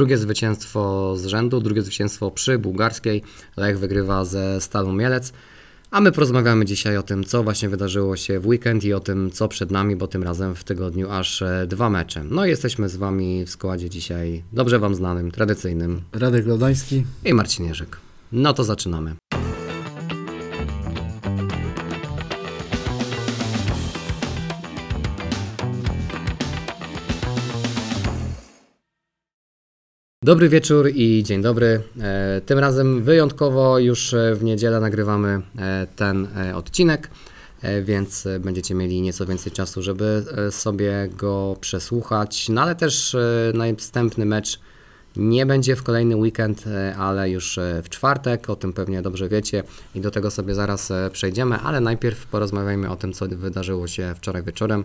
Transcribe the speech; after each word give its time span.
drugie 0.00 0.18
zwycięstwo 0.18 1.14
z 1.16 1.26
rzędu, 1.26 1.60
drugie 1.60 1.82
zwycięstwo 1.82 2.30
przy 2.30 2.58
bułgarskiej. 2.58 3.22
Lech 3.56 3.78
wygrywa 3.78 4.24
ze 4.24 4.60
Stalą 4.60 4.92
Mielec. 4.92 5.32
A 5.90 6.00
my 6.00 6.12
porozmawiamy 6.12 6.64
dzisiaj 6.64 6.96
o 6.96 7.02
tym, 7.02 7.24
co 7.24 7.42
właśnie 7.42 7.68
wydarzyło 7.68 8.16
się 8.16 8.40
w 8.40 8.46
weekend 8.46 8.84
i 8.84 8.92
o 8.92 9.00
tym, 9.00 9.30
co 9.30 9.48
przed 9.48 9.70
nami, 9.70 9.96
bo 9.96 10.06
tym 10.06 10.22
razem 10.22 10.54
w 10.54 10.64
tygodniu 10.64 11.10
aż 11.10 11.42
e, 11.42 11.66
dwa 11.68 11.90
mecze. 11.90 12.24
No 12.24 12.46
i 12.46 12.48
jesteśmy 12.48 12.88
z 12.88 12.96
Wami 12.96 13.44
w 13.44 13.50
składzie 13.50 13.90
dzisiaj 13.90 14.42
dobrze 14.52 14.78
Wam 14.78 14.94
znanym, 14.94 15.30
tradycyjnym 15.30 16.00
Radek 16.12 16.46
Lodański. 16.46 17.04
i 17.24 17.34
Marcin 17.34 17.66
Jerzyk. 17.66 17.96
No 18.32 18.52
to 18.52 18.64
zaczynamy. 18.64 19.19
Dobry 30.24 30.48
wieczór 30.48 30.90
i 30.94 31.22
dzień 31.22 31.42
dobry. 31.42 31.82
E, 32.00 32.40
Tym 32.46 32.58
razem 32.58 33.02
wyjątkowo 33.02 33.78
już 33.78 34.14
e, 34.14 34.34
w 34.34 34.44
niedzielę 34.44 34.80
nagrywamy 34.80 35.42
e, 35.58 35.86
ten 35.96 36.28
odcinek, 36.54 37.10
więc 37.82 38.28
będziecie 38.40 38.74
mieli 38.74 39.00
nieco 39.00 39.26
więcej 39.26 39.52
czasu, 39.52 39.82
żeby 39.82 40.24
sobie 40.50 41.08
go 41.16 41.56
przesłuchać. 41.60 42.48
No 42.48 42.62
ale 42.62 42.74
też 42.74 43.16
następny 43.54 44.26
mecz 44.26 44.60
nie 45.16 45.46
będzie 45.46 45.76
w 45.76 45.82
kolejny 45.82 46.16
weekend, 46.16 46.64
ale 46.98 47.30
już 47.30 47.58
w 47.82 47.88
czwartek, 47.88 48.50
o 48.50 48.56
tym 48.56 48.72
pewnie 48.72 49.02
dobrze 49.02 49.28
wiecie 49.28 49.62
i 49.94 50.00
do 50.00 50.10
tego 50.10 50.30
sobie 50.30 50.54
zaraz 50.54 50.92
przejdziemy, 51.12 51.56
ale 51.56 51.80
najpierw 51.80 52.26
porozmawiajmy 52.26 52.90
o 52.90 52.96
tym, 52.96 53.12
co 53.12 53.28
wydarzyło 53.28 53.86
się 53.86 54.14
wczoraj 54.16 54.42
wieczorem, 54.42 54.84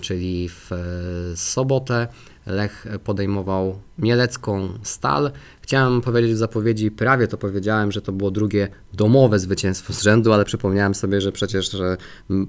czyli 0.00 0.48
w 0.48 0.70
sobotę. 1.36 2.08
Lech 2.46 2.86
podejmował 3.04 3.78
mielecką 3.98 4.68
stal. 4.82 5.30
Chciałem 5.62 6.00
powiedzieć 6.00 6.32
w 6.32 6.36
zapowiedzi, 6.36 6.90
prawie 6.90 7.28
to 7.28 7.38
powiedziałem, 7.38 7.92
że 7.92 8.02
to 8.02 8.12
było 8.12 8.30
drugie 8.30 8.68
domowe 8.92 9.38
zwycięstwo 9.38 9.92
z 9.92 10.02
rzędu, 10.02 10.32
ale 10.32 10.44
przypomniałem 10.44 10.94
sobie, 10.94 11.20
że 11.20 11.32
przecież 11.32 11.76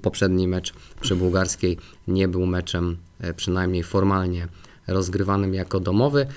poprzedni 0.02 0.47
mecz 0.47 0.73
przy 1.02 1.16
bułgarskiej 1.16 1.78
nie 2.08 2.28
był 2.28 2.45
meczem 2.45 2.97
e, 3.19 3.34
przynajmniej 3.34 3.84
formalnie 3.84 4.47
rozgrywanym 4.88 5.53
jako 5.53 5.80
domowy. 5.80 6.28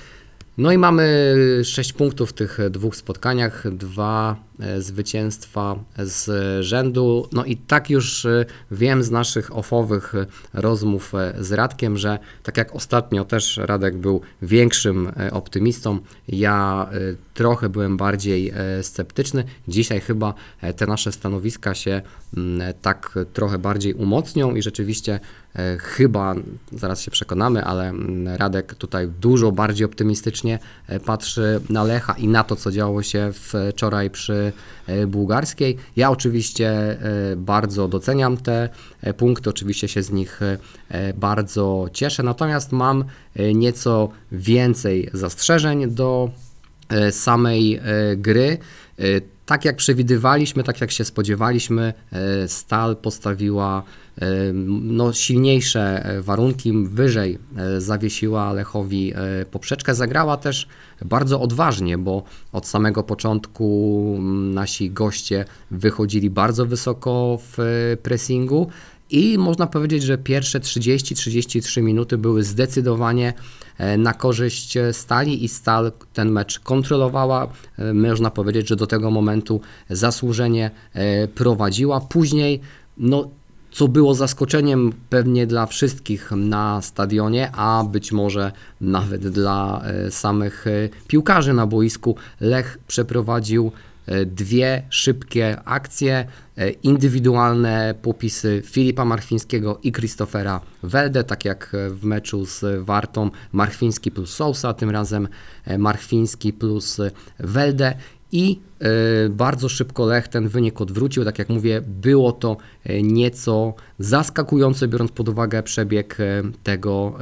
No 0.59 0.73
i 0.73 0.79
mamy 0.79 1.35
6 1.65 1.93
punktów 1.93 2.31
w 2.31 2.33
tych 2.33 2.59
dwóch 2.71 2.97
spotkaniach, 2.97 3.75
dwa 3.77 4.37
zwycięstwa 4.79 5.77
z 5.99 6.31
rzędu. 6.65 7.29
No 7.33 7.45
i 7.45 7.57
tak 7.57 7.91
już 7.91 8.25
e, 8.25 8.45
wiem 8.71 9.03
z 9.03 9.11
naszych 9.11 9.57
ofowych 9.57 10.15
e, 10.15 10.27
rozmów 10.53 11.15
e, 11.15 11.35
z 11.41 11.53
Radkiem, 11.53 11.97
że 11.97 12.19
tak 12.43 12.57
jak 12.57 12.75
ostatnio 12.75 13.25
też 13.25 13.57
Radek 13.57 13.97
był 13.97 14.21
większym 14.43 15.13
e, 15.17 15.33
optymistą, 15.33 15.99
ja 16.29 16.89
e, 16.93 16.99
trochę 17.35 17.69
byłem 17.69 17.97
bardziej 17.97 18.51
e, 18.51 18.83
sceptyczny. 18.83 19.45
Dzisiaj 19.69 20.01
chyba 20.01 20.35
e, 20.61 20.75
te 20.75 20.87
nasze 20.87 21.13
stanowiska 21.13 21.75
się 21.75 22.03
mm, 22.37 22.75
tak 22.83 23.19
trochę 23.33 23.59
bardziej 23.59 23.95
umocnią 23.95 24.55
i 24.55 24.63
rzeczywiście 24.63 25.21
e, 25.57 25.79
chyba, 25.79 26.35
zaraz 26.73 27.01
się 27.01 27.11
przekonamy, 27.11 27.65
ale 27.65 27.89
mm, 27.89 28.37
Radek 28.37 28.75
tutaj 28.75 29.09
dużo 29.21 29.53
bardziej 29.53 29.87
optymistycznie 29.87 30.59
e, 30.87 31.01
patrzy 31.01 31.61
na 31.71 31.85
Lecha 31.85 32.13
i 32.13 32.29
na 32.29 32.45
to, 32.45 32.57
co 32.57 32.71
działo 32.71 33.03
się 33.03 33.33
wczoraj 33.33 34.11
przy 34.11 34.35
e, 34.35 34.48
bułgarskiej. 35.07 35.77
Ja 35.97 36.11
oczywiście 36.11 36.69
e, 36.71 37.37
bardzo 37.37 37.89
doceniam 37.89 38.37
te 38.37 38.69
e, 39.03 39.15
punkty, 39.15 39.51
oczywiście 39.51 39.89
się 39.89 40.03
z 40.03 40.11
nich 40.11 40.43
e, 40.43 40.59
e, 40.89 41.15
bardzo 41.15 41.87
cieszę, 41.93 42.23
natomiast 42.23 42.73
mam 42.73 43.05
e, 43.37 43.55
nieco 43.55 44.09
więcej 44.33 45.11
zastrzeżeń 45.13 45.91
do 45.91 46.31
e, 46.89 47.13
samej 47.13 47.75
e, 47.75 47.81
gry. 48.17 48.59
E, 48.99 49.03
Tak 49.49 49.65
jak 49.65 49.77
przewidywaliśmy, 49.77 50.65
tak 50.65 50.81
jak 50.81 50.91
się 50.91 51.05
spodziewaliśmy, 51.05 51.95
e, 52.13 52.49
Stal 52.49 52.97
postawiła 52.97 53.83
e, 53.83 53.83
no, 54.83 55.13
silniejsze 55.13 56.05
e, 56.05 56.23
warunki, 56.23 56.73
wyżej 56.73 57.39
e, 57.57 57.81
zawiesiła 57.81 58.53
Lechowi 58.53 59.13
e, 59.15 59.45
poprzeczkę. 59.45 59.95
Zagrała 59.95 60.37
też 60.37 60.69
bardzo 61.05 61.41
odważnie, 61.41 61.99
bo 61.99 62.23
od 62.53 62.67
samego 62.67 63.03
początku 63.03 64.19
nasi 64.53 64.91
goście 64.91 65.45
wychodzili 65.71 66.31
bardzo 66.31 66.67
wysoko 66.67 67.39
w 67.43 67.59
pressingu. 68.03 68.69
I 69.11 69.39
można 69.39 69.67
powiedzieć, 69.67 70.03
że 70.03 70.19
pierwsze 70.19 70.61
30-33 70.61 71.83
minuty 71.83 72.19
były 72.19 72.43
zdecydowanie 72.43 73.33
na 73.99 74.13
korzyść 74.13 74.79
Stali 74.93 75.45
i 75.45 75.49
Stal 75.49 75.93
ten 76.13 76.31
mecz 76.31 76.61
kontrolowała. 76.61 77.49
Można 77.95 78.31
powiedzieć, 78.31 78.69
że 78.69 78.77
do 78.77 78.87
tego 78.87 79.11
momentu 79.11 79.61
zasłużenie 79.91 80.71
prowadziła. 81.35 82.01
Później, 82.01 82.61
no, 82.99 83.31
co 83.79 83.89
było 83.89 84.15
zaskoczeniem 84.15 84.93
pewnie 85.11 85.47
dla 85.47 85.67
wszystkich 85.67 86.31
na 86.37 86.83
stadionie, 86.83 87.51
a 87.53 87.85
być 87.85 88.13
może 88.13 88.53
nawet 88.81 89.29
dla 89.29 89.83
e, 89.85 90.11
samych 90.11 90.67
e, 90.67 90.71
piłkarzy 91.09 91.53
na 91.53 91.67
boisku, 91.67 92.17
Lech 92.41 92.79
przeprowadził 92.87 93.73
e, 94.07 94.27
dwie 94.27 94.83
szybkie 94.91 95.61
akcje, 95.65 96.27
indywidualne 96.83 97.95
popisy 98.03 98.63
Filipa 98.65 99.05
Marchwińskiego 99.05 99.79
i 99.83 99.93
Christophera 99.93 100.61
Welde, 100.83 101.25
tak 101.25 101.45
jak 101.45 101.77
w 101.91 102.05
meczu 102.05 102.47
z 102.47 102.85
Wartą. 102.85 103.31
Marchwiński 103.53 104.11
plus 104.11 104.31
Sousa, 104.31 104.75
tym 104.75 104.91
razem 104.91 105.29
Marchwiński 105.79 106.53
plus 106.53 107.01
Welde 107.39 107.95
i 108.33 108.61
e, 108.81 109.29
bardzo 109.29 109.69
szybko 109.69 110.07
Lech 110.07 110.29
ten 110.29 110.49
wynik 110.49 110.81
odwrócił. 110.81 111.25
Tak 111.25 111.39
jak 111.39 111.49
mówię, 111.49 111.83
było 111.87 112.33
to 112.33 112.57
e, 112.85 113.03
nieco 113.03 113.75
zaskakujące, 113.99 114.89
biorąc 114.89 115.13
pod 115.13 115.29
uwagę 115.29 115.63
przebieg 115.63 116.17
e, 116.21 116.43
tego 116.63 117.19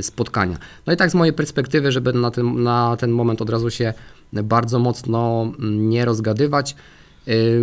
spotkania. 0.00 0.58
No 0.86 0.92
i 0.92 0.96
tak 0.96 1.10
z 1.10 1.14
mojej 1.14 1.34
perspektywy, 1.34 1.92
żeby 1.92 2.12
na 2.12 2.30
ten, 2.30 2.62
na 2.62 2.96
ten 2.96 3.10
moment 3.10 3.42
od 3.42 3.50
razu 3.50 3.70
się 3.70 3.94
bardzo 4.32 4.78
mocno 4.78 5.42
mm, 5.42 5.88
nie 5.88 6.04
rozgadywać, 6.04 6.76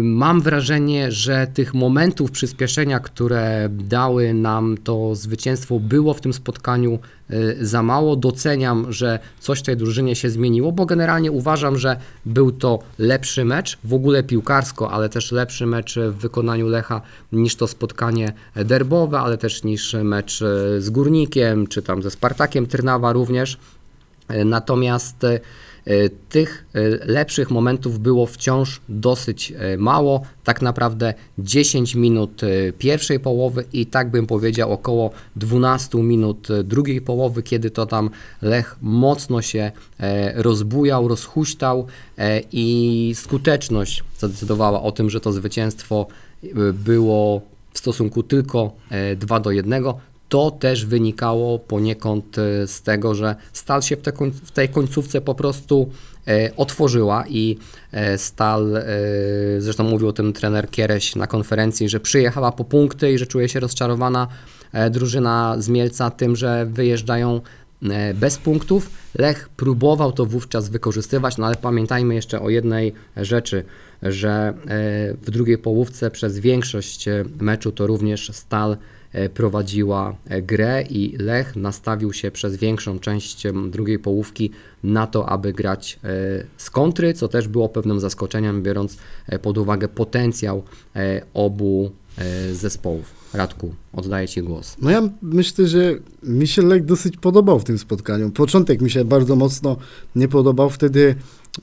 Mam 0.02 0.42
wrażenie, 0.42 1.12
że 1.12 1.48
tych 1.54 1.74
momentów 1.74 2.32
przyspieszenia, 2.32 3.00
które 3.00 3.70
dały 3.72 4.34
nam 4.34 4.78
to 4.84 5.16
zwycięstwo, 5.16 5.80
było 5.80 6.14
w 6.14 6.22
tym 6.22 6.34
spotkaniu 6.34 7.00
y, 7.32 7.58
za 7.62 7.84
mało. 7.84 8.16
Doceniam, 8.16 8.94
że 8.94 9.20
coś 9.40 9.60
w 9.60 9.64
tej 9.64 9.78
drużynie 9.78 10.16
się 10.16 10.30
zmieniło, 10.30 10.72
bo 10.72 10.86
generalnie 10.86 11.32
uważam, 11.32 11.78
że 11.78 11.98
był 12.26 12.52
to 12.52 12.80
lepszy 13.00 13.46
mecz, 13.46 13.78
w 13.84 13.94
ogóle 13.94 14.24
piłkarsko, 14.24 14.92
ale 14.92 15.10
też 15.10 15.32
lepszy 15.32 15.66
mecz 15.66 15.96
w 15.96 16.14
wykonaniu 16.14 16.68
Lecha 16.68 17.02
niż 17.32 17.56
to 17.56 17.68
spotkanie 17.68 18.34
derbowe, 18.56 19.20
ale 19.20 19.38
też 19.38 19.64
niż 19.64 19.96
mecz 20.04 20.42
y, 20.42 20.82
z 20.82 20.90
Górnikiem, 20.90 21.68
czy 21.68 21.82
tam 21.82 22.04
ze 22.04 22.12
Spartakiem 22.12 22.66
Trnawa 22.66 23.14
również. 23.14 23.58
E, 24.28 24.46
Natomiast 24.46 25.26
tych 26.30 26.66
e, 26.74 26.82
lepszych 27.06 27.52
momentów 27.52 28.00
było 28.00 28.26
wciąż 28.26 28.82
dosyć 28.90 29.54
e, 29.58 29.78
mało. 29.78 30.22
Tak 30.44 30.62
naprawdę 30.62 31.14
10 31.38 31.96
minut 31.96 32.44
e, 32.44 32.74
pierwszej 32.74 33.20
połowy 33.20 33.66
i 33.74 33.86
tak 33.86 34.12
bym 34.12 34.28
powiedział 34.28 34.72
około 34.72 35.12
12 35.36 35.98
minut 35.98 36.52
e, 36.52 36.64
drugiej 36.64 37.02
połowy, 37.02 37.44
kiedy 37.44 37.72
to 37.72 37.86
tam 37.86 38.10
Lech 38.42 38.78
mocno 38.82 39.42
się 39.42 39.72
e, 40.00 40.44
rozbujał, 40.44 41.08
rozhuśtał 41.08 41.88
e, 42.18 42.42
i 42.52 43.12
skuteczność 43.16 44.04
zadecydowała 44.20 44.82
o 44.82 44.92
tym, 44.92 45.10
że 45.10 45.20
to 45.20 45.32
zwycięstwo 45.32 46.08
e, 46.44 46.48
było 46.74 47.42
w 47.74 47.80
stosunku 47.80 48.24
tylko 48.24 48.72
e, 48.90 49.16
2 49.16 49.40
do 49.40 49.52
1 49.52 49.84
to 50.34 50.52
też 50.52 50.86
wynikało 50.86 51.60
poniekąd 51.60 52.38
e, 52.38 52.68
z 52.68 52.82
tego, 52.82 53.16
że 53.16 53.36
Stal 53.54 53.82
się 53.82 53.98
w, 53.98 54.02
te 54.02 54.12
w 54.44 54.52
tej 54.52 54.70
końcówce 54.70 55.22
po 55.22 55.36
prostu 55.36 55.90
e, 56.28 56.52
otworzyła 56.58 57.24
i 57.28 57.58
e, 57.92 58.18
Stal, 58.18 58.84
zresztą 59.60 59.84
mówił 59.84 60.08
o 60.08 60.14
tym 60.14 60.34
trener 60.34 60.70
Kiereś 60.70 61.16
na 61.16 61.28
konferencji, 61.28 61.90
że 61.90 62.00
przyjechała 62.00 62.52
po 62.52 62.64
punkty 62.64 63.12
i 63.12 63.18
że 63.18 63.28
czuje 63.28 63.50
się 63.50 63.60
rozczarowana 63.60 64.28
drużyna 64.92 65.56
z 65.60 65.70
Mielca 65.70 66.10
tym, 66.10 66.36
że 66.36 66.66
wyjeżdżają 66.66 67.42
bez 68.14 68.38
punktów. 68.38 68.90
Lech 69.16 69.50
próbował 69.50 70.12
to 70.12 70.26
wówczas 70.26 70.70
wykorzystywać, 70.70 71.38
no 71.38 71.46
ale 71.46 71.56
pamiętajmy 71.56 72.16
jeszcze 72.16 72.42
o 72.42 72.50
jednej 72.50 72.94
rzeczy, 73.18 73.64
że 74.02 74.54
w 75.22 75.32
drugiej 75.32 75.58
połówce 75.58 76.12
przez 76.12 76.40
większość 76.40 77.06
meczu 77.40 77.72
to 77.72 77.88
również 77.88 78.32
Stal 78.34 78.78
prowadziła 79.34 80.16
e, 80.28 80.42
grę 80.42 80.84
i 80.90 81.18
Lech 81.18 81.56
nastawił 81.56 82.14
się 82.14 82.32
przez 82.32 82.56
większą 82.56 83.00
część 83.00 83.44
drugiej 83.70 84.00
połówki 84.00 84.52
na 84.84 85.08
to, 85.08 85.30
aby 85.30 85.54
grać 85.54 86.00
e, 86.04 86.10
z 86.58 86.70
kontry, 86.70 87.14
co 87.14 87.28
też 87.28 87.48
było 87.48 87.70
pewnym 87.70 88.00
zaskoczeniem, 88.00 88.64
biorąc 88.64 88.98
e, 89.28 89.40
pod 89.40 89.58
uwagę 89.58 89.88
potencjał 89.88 90.64
e, 90.96 91.22
obu 91.34 91.92
e, 92.18 92.54
zespołów. 92.54 93.24
Radku, 93.34 93.74
oddaję 93.94 94.28
Ci 94.28 94.42
głos. 94.42 94.76
No 94.82 94.90
ja 94.90 95.10
myślę, 95.22 95.68
że 95.68 95.96
mi 96.24 96.48
się 96.48 96.62
Lech 96.62 96.86
dosyć 96.86 97.18
podobał 97.18 97.60
w 97.60 97.64
tym 97.64 97.78
spotkaniu. 97.78 98.32
Początek 98.32 98.82
mi 98.82 98.92
się 98.92 99.06
bardzo 99.06 99.36
mocno 99.36 99.78
nie 100.16 100.28
podobał. 100.28 100.70
Wtedy, 100.70 101.16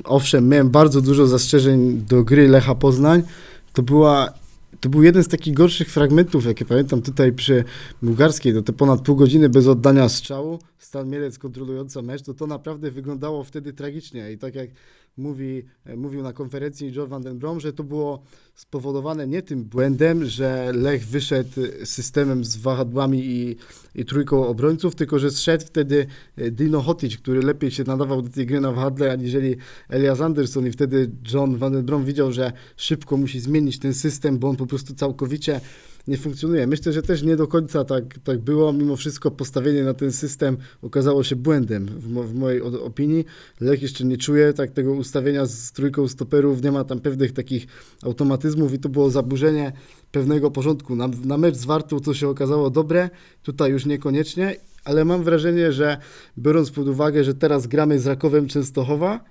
owszem, 0.05 0.49
miałem 0.49 0.70
bardzo 0.70 1.00
dużo 1.00 1.26
zastrzeżeń 1.26 2.05
do 2.08 2.25
gry 2.25 2.49
Lecha 2.49 2.75
Poznań. 2.75 3.23
To 3.73 3.82
była 3.82 4.39
to 4.80 4.88
był 4.88 5.02
jeden 5.02 5.24
z 5.24 5.28
takich 5.28 5.54
gorszych 5.54 5.90
fragmentów, 5.90 6.44
jakie 6.44 6.64
pamiętam 6.64 7.02
tutaj 7.02 7.32
przy 7.32 7.64
bułgarskiej, 8.02 8.54
to 8.54 8.62
te 8.62 8.72
ponad 8.72 9.00
pół 9.00 9.16
godziny 9.16 9.48
bez 9.48 9.66
oddania 9.66 10.08
strzału, 10.08 10.58
Stal 10.78 11.06
Mielec 11.06 11.38
kontrolująca 11.38 12.02
mecz, 12.02 12.22
to 12.22 12.34
to 12.34 12.46
naprawdę 12.46 12.90
wyglądało 12.90 13.44
wtedy 13.44 13.72
tragicznie. 13.72 14.32
I 14.32 14.38
tak 14.38 14.54
jak 14.54 14.70
mówi, 15.16 15.64
mówił 15.96 16.22
na 16.22 16.32
konferencji 16.32 16.92
John 16.92 17.08
van 17.08 17.22
den 17.22 17.38
Brom, 17.38 17.60
że 17.60 17.72
to 17.72 17.84
było 17.84 18.22
spowodowane 18.54 19.26
nie 19.26 19.42
tym 19.42 19.64
błędem, 19.64 20.24
że 20.24 20.72
Lech 20.74 21.06
wyszedł 21.06 21.60
systemem 21.84 22.44
z 22.44 22.56
wahadłami 22.56 23.18
i, 23.24 23.56
i 23.94 24.04
trójką 24.04 24.46
obrońców, 24.46 24.94
tylko 24.94 25.18
że 25.18 25.30
zszedł 25.30 25.66
wtedy 25.66 26.06
e, 26.36 26.50
Dino 26.50 26.80
Hotic, 26.82 27.16
który 27.16 27.42
lepiej 27.42 27.70
się 27.70 27.84
nadawał 27.84 28.22
do 28.22 28.28
tej 28.28 28.46
gry 28.46 28.60
na 28.60 28.72
wahadle, 28.72 29.12
aniżeli 29.12 29.56
Elias 29.88 30.20
Anderson 30.20 30.66
i 30.66 30.72
wtedy 30.72 31.10
John 31.32 31.56
van 31.56 31.72
den 31.72 31.84
Brom 31.84 32.04
widział, 32.04 32.32
że 32.32 32.52
szybko 32.76 33.16
musi 33.16 33.40
zmienić 33.40 33.78
ten 33.78 33.94
system, 33.94 34.38
bo 34.38 34.48
on 34.48 34.56
po 34.56 34.66
prostu 34.66 34.94
całkowicie 34.94 35.60
nie 36.08 36.17
funkcjonuje. 36.17 36.67
Myślę, 36.67 36.93
że 36.93 37.02
też 37.02 37.23
nie 37.23 37.37
do 37.37 37.47
końca 37.47 37.85
tak, 37.85 38.05
tak 38.25 38.38
było. 38.38 38.73
Mimo 38.73 38.97
wszystko 38.97 39.31
postawienie 39.31 39.85
na 39.85 39.94
ten 39.94 40.12
system 40.12 40.56
okazało 40.82 41.25
się 41.25 41.37
błędem 41.37 41.87
w, 41.87 42.08
mo 42.08 42.23
w 42.23 42.35
mojej 42.35 42.62
opinii. 42.62 43.25
Lech 43.61 43.82
jeszcze 43.82 44.05
nie 44.05 44.17
czuje 44.17 44.52
tak 44.52 44.70
tego 44.70 44.93
ustawienia 44.93 45.47
z 45.47 45.73
trójką 45.73 46.08
stoperów, 46.08 46.62
nie 46.62 46.73
ma 46.73 46.85
tam 46.85 47.00
pewnych 47.00 47.32
takich 47.32 47.67
automatyzmów 48.02 48.75
i 48.75 48.79
to 48.79 48.88
było 48.88 49.11
zaburzenie 49.11 49.73
pewnego 50.12 50.50
porządku. 50.50 50.97
Na, 50.97 51.08
na 51.25 51.38
mecz 51.38 51.56
z 51.56 51.64
Wartą 51.64 52.00
to 52.00 52.14
się 52.14 52.29
okazało 52.29 52.70
dobre, 52.70 53.11
tutaj 53.43 53.70
już 53.70 53.87
niekoniecznie, 53.87 54.56
ale 54.85 55.05
mam 55.05 55.25
wrażenie, 55.25 55.73
że 55.73 55.99
biorąc 56.38 56.70
pod 56.70 56.88
uwagę, 56.88 57.25
że 57.25 57.35
teraz 57.35 57.67
gramy 57.67 57.99
z 57.99 58.06
Rakowem 58.06 58.49
Częstochowa, 58.49 59.25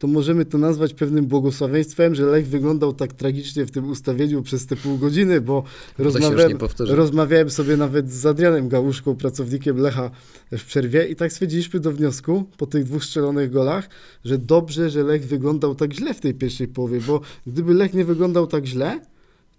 to 0.00 0.06
możemy 0.06 0.44
to 0.44 0.58
nazwać 0.58 0.94
pewnym 0.94 1.26
błogosławieństwem, 1.26 2.14
że 2.14 2.26
Lech 2.26 2.46
wyglądał 2.48 2.92
tak 2.92 3.12
tragicznie 3.12 3.66
w 3.66 3.70
tym 3.70 3.90
ustawieniu 3.90 4.42
przez 4.42 4.66
te 4.66 4.76
pół 4.76 4.98
godziny, 4.98 5.40
bo 5.40 5.64
rozmawiałem, 5.98 6.58
rozmawiałem 6.78 7.50
sobie 7.50 7.76
nawet 7.76 8.12
z 8.12 8.26
Adrianem 8.26 8.68
Gałuszką, 8.68 9.16
pracownikiem 9.16 9.76
Lecha 9.76 10.10
w 10.52 10.64
przerwie 10.64 11.06
i 11.06 11.16
tak 11.16 11.32
stwierdziliśmy 11.32 11.80
do 11.80 11.92
wniosku 11.92 12.44
po 12.56 12.66
tych 12.66 12.84
dwóch 12.84 13.04
strzelonych 13.04 13.50
golach, 13.50 13.88
że 14.24 14.38
dobrze, 14.38 14.90
że 14.90 15.02
Lech 15.02 15.26
wyglądał 15.26 15.74
tak 15.74 15.92
źle 15.92 16.14
w 16.14 16.20
tej 16.20 16.34
pierwszej 16.34 16.68
połowie, 16.68 17.00
bo 17.06 17.20
gdyby 17.46 17.74
Lech 17.74 17.94
nie 17.94 18.04
wyglądał 18.04 18.46
tak 18.46 18.66
źle, 18.66 19.00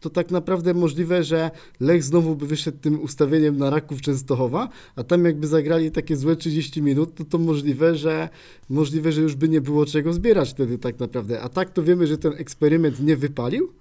to 0.01 0.09
tak 0.09 0.31
naprawdę 0.31 0.73
możliwe, 0.73 1.23
że 1.23 1.51
Lech 1.79 2.03
znowu 2.03 2.35
by 2.35 2.47
wyszedł 2.47 2.77
tym 2.77 3.01
ustawieniem 3.01 3.57
na 3.57 3.69
Raków 3.69 4.01
Częstochowa, 4.01 4.69
a 4.95 5.03
tam 5.03 5.25
jakby 5.25 5.47
zagrali 5.47 5.91
takie 5.91 6.17
złe 6.17 6.35
30 6.35 6.81
minut, 6.81 7.15
to 7.15 7.25
to 7.25 7.37
możliwe, 7.37 7.95
że 7.95 8.29
możliwe, 8.69 9.11
że 9.11 9.21
już 9.21 9.35
by 9.35 9.49
nie 9.49 9.61
było 9.61 9.85
czego 9.85 10.13
zbierać 10.13 10.49
wtedy 10.49 10.77
tak 10.77 10.99
naprawdę. 10.99 11.41
A 11.41 11.49
tak 11.49 11.69
to 11.69 11.83
wiemy, 11.83 12.07
że 12.07 12.17
ten 12.17 12.33
eksperyment 12.37 12.99
nie 12.99 13.17
wypalił, 13.17 13.73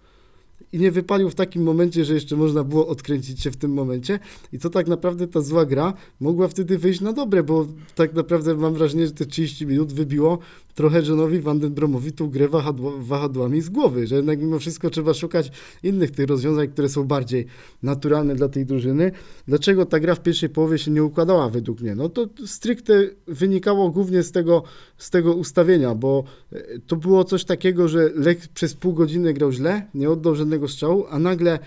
i 0.73 0.79
nie 0.79 0.91
wypalił 0.91 1.31
w 1.31 1.35
takim 1.35 1.63
momencie, 1.63 2.05
że 2.05 2.15
jeszcze 2.15 2.37
można 2.37 2.65
było 2.65 2.89
odkręcić 2.89 3.41
się 3.41 3.51
w 3.51 3.57
tym 3.57 3.73
momencie. 3.73 4.19
I 4.53 4.59
to 4.59 4.71
tak 4.71 4.89
naprawdę 4.89 5.27
ta 5.27 5.41
zła 5.41 5.67
gra 5.67 5.93
mogła 6.21 6.49
wtedy 6.49 6.79
wyjść 6.79 7.01
na 7.01 7.13
dobre, 7.13 7.43
bo 7.43 7.67
tak 7.95 8.15
naprawdę 8.15 8.55
mam 8.55 8.75
wrażenie, 8.75 9.07
że 9.07 9.13
te 9.13 9.27
30 9.27 9.67
minut 9.67 9.93
wybiło 9.93 10.39
trochę 10.75 11.03
Johnowi 11.03 11.41
Vandenbromowi 11.41 12.13
tą 12.13 12.31
grę 12.31 12.49
wahadła, 12.49 12.93
wahadłami 12.99 13.61
z 13.61 13.69
głowy, 13.69 14.07
że 14.07 14.17
jednak 14.17 14.39
mimo 14.39 14.59
wszystko 14.59 14.91
trzeba 14.91 15.15
szukać 15.15 15.53
innych 15.83 16.11
tych 16.11 16.27
rozwiązań, 16.27 16.69
które 16.69 16.89
są 16.89 17.05
bardziej 17.05 17.47
naturalne 17.83 18.35
dla 18.35 18.49
tej 18.49 18.67
drużyny. 18.67 19.13
Dlaczego 19.49 19.87
ta 19.87 20.01
gra 20.01 20.15
w 20.15 20.23
pierwszej 20.23 20.49
połowie 20.49 20.79
się 20.79 20.91
nie 20.91 21.05
układała 21.05 21.49
według 21.49 21.81
mnie? 21.81 21.95
No 21.95 22.09
to 22.09 22.27
stricte 22.47 23.11
wynikało 23.27 23.91
głównie 23.91 24.23
z 24.23 24.33
tego, 24.33 24.63
z 24.99 25.11
tego 25.11 25.35
ustawienia, 25.35 25.95
bo 25.95 26.25
e, 26.53 26.63
to 26.87 26.97
było 26.97 27.25
coś 27.25 27.45
takiego, 27.45 27.89
że 27.89 28.11
Lech 28.15 28.49
przez 28.49 28.75
pół 28.75 28.93
godziny 28.93 29.35
grał 29.35 29.53
źle, 29.53 29.87
nie 29.95 30.11
oddał 30.11 30.35
żadnego 30.35 30.50
strzału, 30.69 31.07
a 31.11 31.19
nagle 31.19 31.59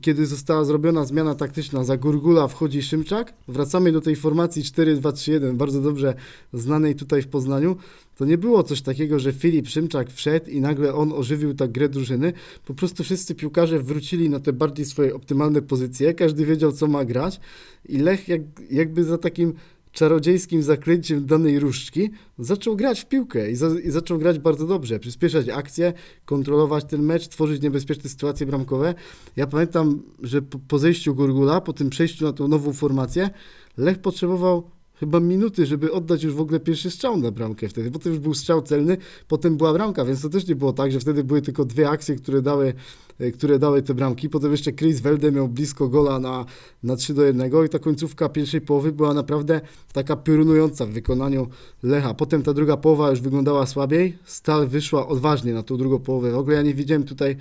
kiedy 0.00 0.26
została 0.26 0.64
zrobiona 0.64 1.04
zmiana 1.04 1.34
taktyczna, 1.34 1.84
za 1.84 1.96
Gurgula 1.96 2.48
wchodzi 2.48 2.82
Szymczak, 2.82 3.34
wracamy 3.48 3.92
do 3.92 4.00
tej 4.00 4.16
formacji 4.16 4.62
4-2-3-1, 4.62 5.54
bardzo 5.54 5.80
dobrze 5.80 6.14
znanej 6.52 6.94
tutaj 6.94 7.22
w 7.22 7.28
Poznaniu, 7.28 7.76
to 8.16 8.24
nie 8.24 8.38
było 8.38 8.62
coś 8.62 8.82
takiego, 8.82 9.18
że 9.18 9.32
Filip 9.32 9.68
Szymczak 9.68 10.10
wszedł 10.10 10.50
i 10.50 10.60
nagle 10.60 10.94
on 10.94 11.12
ożywił 11.12 11.54
tak 11.54 11.72
grę 11.72 11.88
drużyny. 11.88 12.32
Po 12.66 12.74
prostu 12.74 13.04
wszyscy 13.04 13.34
piłkarze 13.34 13.78
wrócili 13.78 14.30
na 14.30 14.40
te 14.40 14.52
bardziej 14.52 14.86
swoje 14.86 15.14
optymalne 15.14 15.62
pozycje, 15.62 16.14
każdy 16.14 16.46
wiedział, 16.46 16.72
co 16.72 16.86
ma 16.86 17.04
grać. 17.04 17.40
I 17.88 17.98
Lech 17.98 18.28
jak, 18.28 18.40
jakby 18.70 19.04
za 19.04 19.18
takim 19.18 19.54
czarodziejskim 19.94 20.62
zaklęciem 20.62 21.26
danej 21.26 21.58
różdżki, 21.58 22.10
zaczął 22.38 22.76
grać 22.76 23.00
w 23.00 23.06
piłkę 23.06 23.50
i, 23.50 23.56
za, 23.56 23.68
i, 23.84 23.90
zaczął 23.90 24.18
grać 24.18 24.38
bardzo 24.38 24.66
dobrze, 24.66 24.98
przyspieszać 24.98 25.48
akcję, 25.48 25.92
kontrolować 26.24 26.84
ten 26.84 27.02
mecz, 27.02 27.28
tworzyć 27.28 27.62
niebezpieczne 27.62 28.10
sytuacje 28.10 28.46
bramkowe. 28.46 28.94
Ja 29.36 29.46
pamiętam, 29.46 30.02
że 30.22 30.42
po, 30.42 30.58
po 30.58 30.78
zejściu 30.78 31.14
Gurgula, 31.14 31.60
po 31.60 31.72
tym 31.72 31.90
przejściu 31.90 32.24
na 32.24 32.32
tą 32.32 32.48
nową 32.48 32.72
formację, 32.72 33.30
Lech 33.76 33.98
potrzebował 33.98 34.70
chyba 35.04 35.20
minuty, 35.20 35.66
żeby 35.66 35.92
oddać 35.92 36.22
już 36.22 36.34
w 36.34 36.40
ogóle 36.40 36.60
pierwszy 36.60 36.90
strzał 36.90 37.16
na 37.16 37.30
bramkę 37.30 37.68
wtedy. 37.68 37.90
Potem 37.90 38.12
już 38.12 38.20
był 38.20 38.34
strzał 38.34 38.62
celny, 38.62 38.96
potem 39.28 39.56
była 39.56 39.72
bramka, 39.72 40.04
więc 40.04 40.22
to 40.22 40.28
też 40.28 40.46
nie 40.46 40.56
było 40.56 40.72
tak, 40.72 40.92
że 40.92 41.00
wtedy 41.00 41.24
były 41.24 41.42
tylko 41.42 41.64
dwie 41.64 41.90
akcje, 41.90 42.16
które 42.16 42.42
dały, 42.42 42.74
e, 43.18 43.30
które 43.30 43.58
dały 43.58 43.82
te 43.82 43.94
bramki. 43.94 44.28
Potem 44.28 44.50
jeszcze 44.50 44.72
Chris 44.72 45.00
Welde 45.00 45.32
miał 45.32 45.48
blisko 45.48 45.88
gola 45.88 46.18
na, 46.18 46.44
na 46.82 46.96
3 46.96 47.14
do 47.14 47.22
1 47.22 47.64
i 47.66 47.68
ta 47.68 47.78
końcówka 47.78 48.28
pierwszej 48.28 48.60
połowy 48.60 48.92
była 48.92 49.14
naprawdę 49.14 49.60
taka 49.92 50.16
piorunująca 50.16 50.86
w 50.86 50.90
wykonaniu 50.90 51.48
Lecha. 51.82 52.14
Potem 52.14 52.42
ta 52.42 52.54
druga 52.54 52.76
połowa 52.76 53.10
już 53.10 53.20
wyglądała 53.20 53.66
słabiej. 53.66 54.18
Stal 54.24 54.68
wyszła 54.68 55.08
odważnie 55.08 55.54
na 55.54 55.62
tą 55.62 55.76
drugą 55.76 55.98
połowę. 55.98 56.32
W 56.32 56.36
ogóle 56.36 56.56
ja 56.56 56.62
nie 56.62 56.74
widziałem 56.74 57.04
tutaj 57.04 57.36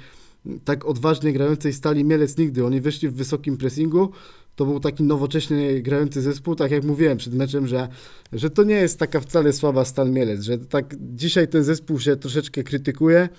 tak 0.66 0.86
odważnie 0.86 1.34
grającej 1.34 1.74
Stali 1.74 2.04
Mielec 2.04 2.38
nigdy. 2.38 2.66
Oni 2.66 2.82
wyszli 2.82 3.10
w 3.10 3.14
wysokim 3.14 3.58
pressingu, 3.58 4.10
to 4.56 4.66
był 4.66 4.80
taki 4.80 5.04
nowocześnie 5.04 5.82
grający 5.82 6.22
zespół, 6.22 6.56
tak 6.56 6.72
jak 6.72 6.84
mówiłem 6.84 7.18
przed 7.18 7.34
meczem, 7.34 7.68
że, 7.68 7.88
że 8.34 8.50
to 8.50 8.64
nie 8.64 8.76
jest 8.76 9.00
taka 9.00 9.20
wcale 9.20 9.54
słaba 9.54 9.86
Stal 9.86 10.12
Mielec, 10.12 10.42
że 10.42 10.58
tak 10.58 10.96
dzisiaj 11.00 11.48
ten 11.48 11.64
zespół 11.64 12.00
się 12.00 12.16
troszeczkę 12.16 12.64
krytykuje, 12.64 13.30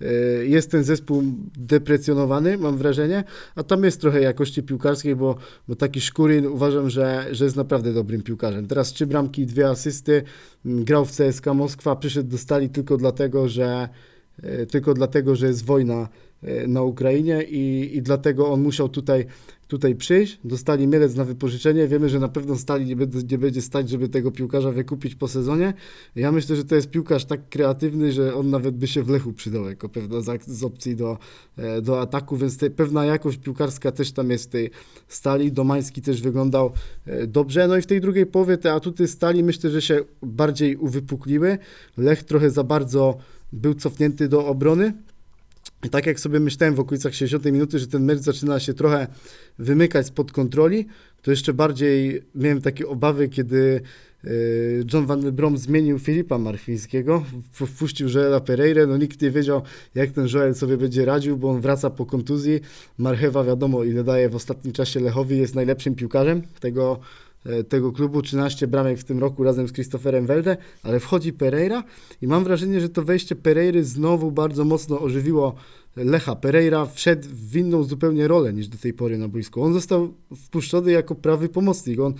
e, 0.00 0.06
jest 0.44 0.70
ten 0.70 0.84
zespół 0.84 1.22
deprecjonowany, 1.56 2.58
mam 2.58 2.78
wrażenie, 2.78 3.24
a 3.54 3.62
tam 3.62 3.84
jest 3.84 4.00
trochę 4.00 4.20
jakości 4.20 4.62
piłkarskiej, 4.62 5.16
bo, 5.16 5.36
bo 5.68 5.76
taki 5.76 6.00
Szkurin 6.00 6.46
uważam, 6.46 6.90
że, 6.90 7.26
że 7.30 7.44
jest 7.44 7.56
naprawdę 7.56 7.92
dobrym 7.92 8.22
piłkarzem. 8.22 8.66
Teraz 8.66 8.92
trzy 8.92 9.06
bramki, 9.06 9.46
dwie 9.46 9.68
asysty, 9.68 10.22
grał 10.64 11.04
w 11.04 11.16
CSK 11.16 11.46
Moskwa, 11.46 11.96
przyszedł 11.96 12.30
do 12.30 12.38
Stali 12.38 12.68
tylko 12.70 12.96
dlatego, 12.96 13.48
że 13.48 13.88
e, 14.42 14.66
tylko 14.66 14.94
dlatego, 14.94 15.36
że 15.36 15.46
jest 15.46 15.64
wojna 15.64 16.08
e, 16.42 16.66
na 16.66 16.82
Ukrainie 16.82 17.42
i, 17.42 17.96
i 17.96 18.02
dlatego 18.02 18.48
on 18.48 18.62
musiał 18.62 18.88
tutaj 18.88 19.26
tutaj 19.72 19.94
przyjść, 19.94 20.38
dostali 20.44 20.86
Mielec 20.86 21.14
na 21.14 21.24
wypożyczenie, 21.24 21.88
wiemy, 21.88 22.08
że 22.08 22.20
na 22.20 22.28
pewno 22.28 22.56
Stali 22.56 22.86
nie 22.86 22.96
będzie, 22.96 23.18
nie 23.30 23.38
będzie 23.38 23.62
stać, 23.62 23.88
żeby 23.88 24.08
tego 24.08 24.30
piłkarza 24.30 24.70
wykupić 24.70 25.14
po 25.14 25.28
sezonie. 25.28 25.74
Ja 26.16 26.32
myślę, 26.32 26.56
że 26.56 26.64
to 26.64 26.74
jest 26.74 26.90
piłkarz 26.90 27.24
tak 27.24 27.48
kreatywny, 27.48 28.12
że 28.12 28.34
on 28.34 28.50
nawet 28.50 28.76
by 28.76 28.86
się 28.86 29.02
w 29.02 29.08
Lechu 29.08 29.32
przydał 29.32 29.68
jako 29.68 29.88
pewna 29.88 30.20
z, 30.20 30.46
z 30.46 30.64
opcji 30.64 30.96
do, 30.96 31.18
e, 31.56 31.82
do 31.82 32.00
ataku, 32.00 32.36
więc 32.36 32.58
te, 32.58 32.70
pewna 32.70 33.04
jakość 33.04 33.38
piłkarska 33.38 33.92
też 33.92 34.12
tam 34.12 34.30
jest 34.30 34.44
w 34.44 34.48
tej 34.48 34.70
Stali. 35.08 35.52
Domański 35.52 36.02
też 36.02 36.22
wyglądał 36.22 36.72
e, 37.06 37.26
dobrze, 37.26 37.68
no 37.68 37.76
i 37.76 37.82
w 37.82 37.86
tej 37.86 38.00
drugiej 38.00 38.26
połowie 38.26 38.58
te 38.58 38.72
atuty 38.72 39.08
Stali 39.08 39.42
myślę, 39.42 39.70
że 39.70 39.82
się 39.82 40.00
bardziej 40.22 40.76
uwypukliły. 40.76 41.58
Lech 41.96 42.22
trochę 42.22 42.50
za 42.50 42.64
bardzo 42.64 43.16
był 43.52 43.74
cofnięty 43.74 44.28
do 44.28 44.46
obrony, 44.46 44.92
i 45.84 45.90
tak 45.90 46.06
jak 46.06 46.20
sobie 46.20 46.40
myślałem 46.40 46.74
w 46.74 46.80
okolicach 46.80 47.14
60 47.14 47.44
minuty, 47.44 47.78
że 47.78 47.86
ten 47.86 48.04
mecz 48.04 48.18
zaczyna 48.18 48.60
się 48.60 48.74
trochę 48.74 49.06
wymykać 49.58 50.06
spod 50.06 50.32
kontroli, 50.32 50.86
to 51.22 51.30
jeszcze 51.30 51.54
bardziej 51.54 52.22
miałem 52.34 52.60
takie 52.60 52.88
obawy, 52.88 53.28
kiedy 53.28 53.80
e, 54.24 54.28
John 54.92 55.06
Van 55.06 55.32
Brom 55.32 55.58
zmienił 55.58 55.98
Filipa 55.98 56.38
Marfińskiego, 56.38 57.24
wpuścił 57.52 58.08
Joela 58.08 58.40
Pereira, 58.40 58.86
no 58.86 58.96
nikt 58.96 59.22
nie 59.22 59.30
wiedział, 59.30 59.62
jak 59.94 60.10
ten 60.10 60.28
Joel 60.34 60.54
sobie 60.54 60.76
będzie 60.76 61.04
radził, 61.04 61.36
bo 61.36 61.50
on 61.50 61.60
wraca 61.60 61.90
po 61.90 62.06
kontuzji. 62.06 62.60
Marchewa 62.98 63.44
wiadomo, 63.44 63.84
ile 63.84 64.04
daje 64.04 64.28
w 64.28 64.34
ostatnim 64.34 64.72
czasie 64.72 65.00
Lechowi, 65.00 65.38
jest 65.38 65.54
najlepszym 65.54 65.94
piłkarzem 65.94 66.42
tego, 66.60 67.00
tego 67.68 67.92
klubu, 67.92 68.22
13 68.22 68.66
bramek 68.66 68.98
w 68.98 69.04
tym 69.04 69.18
roku 69.18 69.44
razem 69.44 69.68
z 69.68 69.72
Christopherem 69.72 70.26
Welde, 70.26 70.56
ale 70.82 71.00
wchodzi 71.00 71.32
Pereira 71.32 71.84
i 72.22 72.26
mam 72.26 72.44
wrażenie, 72.44 72.80
że 72.80 72.88
to 72.88 73.02
wejście 73.02 73.36
Pereiry 73.36 73.84
znowu 73.84 74.32
bardzo 74.32 74.64
mocno 74.64 75.00
ożywiło 75.00 75.54
Lecha. 75.96 76.36
Pereira 76.36 76.86
wszedł 76.86 77.28
w 77.32 77.56
inną 77.56 77.84
zupełnie 77.84 78.28
rolę 78.28 78.52
niż 78.52 78.68
do 78.68 78.78
tej 78.78 78.92
pory 78.92 79.18
na 79.18 79.28
boisku. 79.28 79.62
On 79.62 79.72
został 79.72 80.14
wpuszczony 80.36 80.92
jako 80.92 81.14
prawy 81.14 81.48
pomocnik. 81.48 82.00
On 82.00 82.14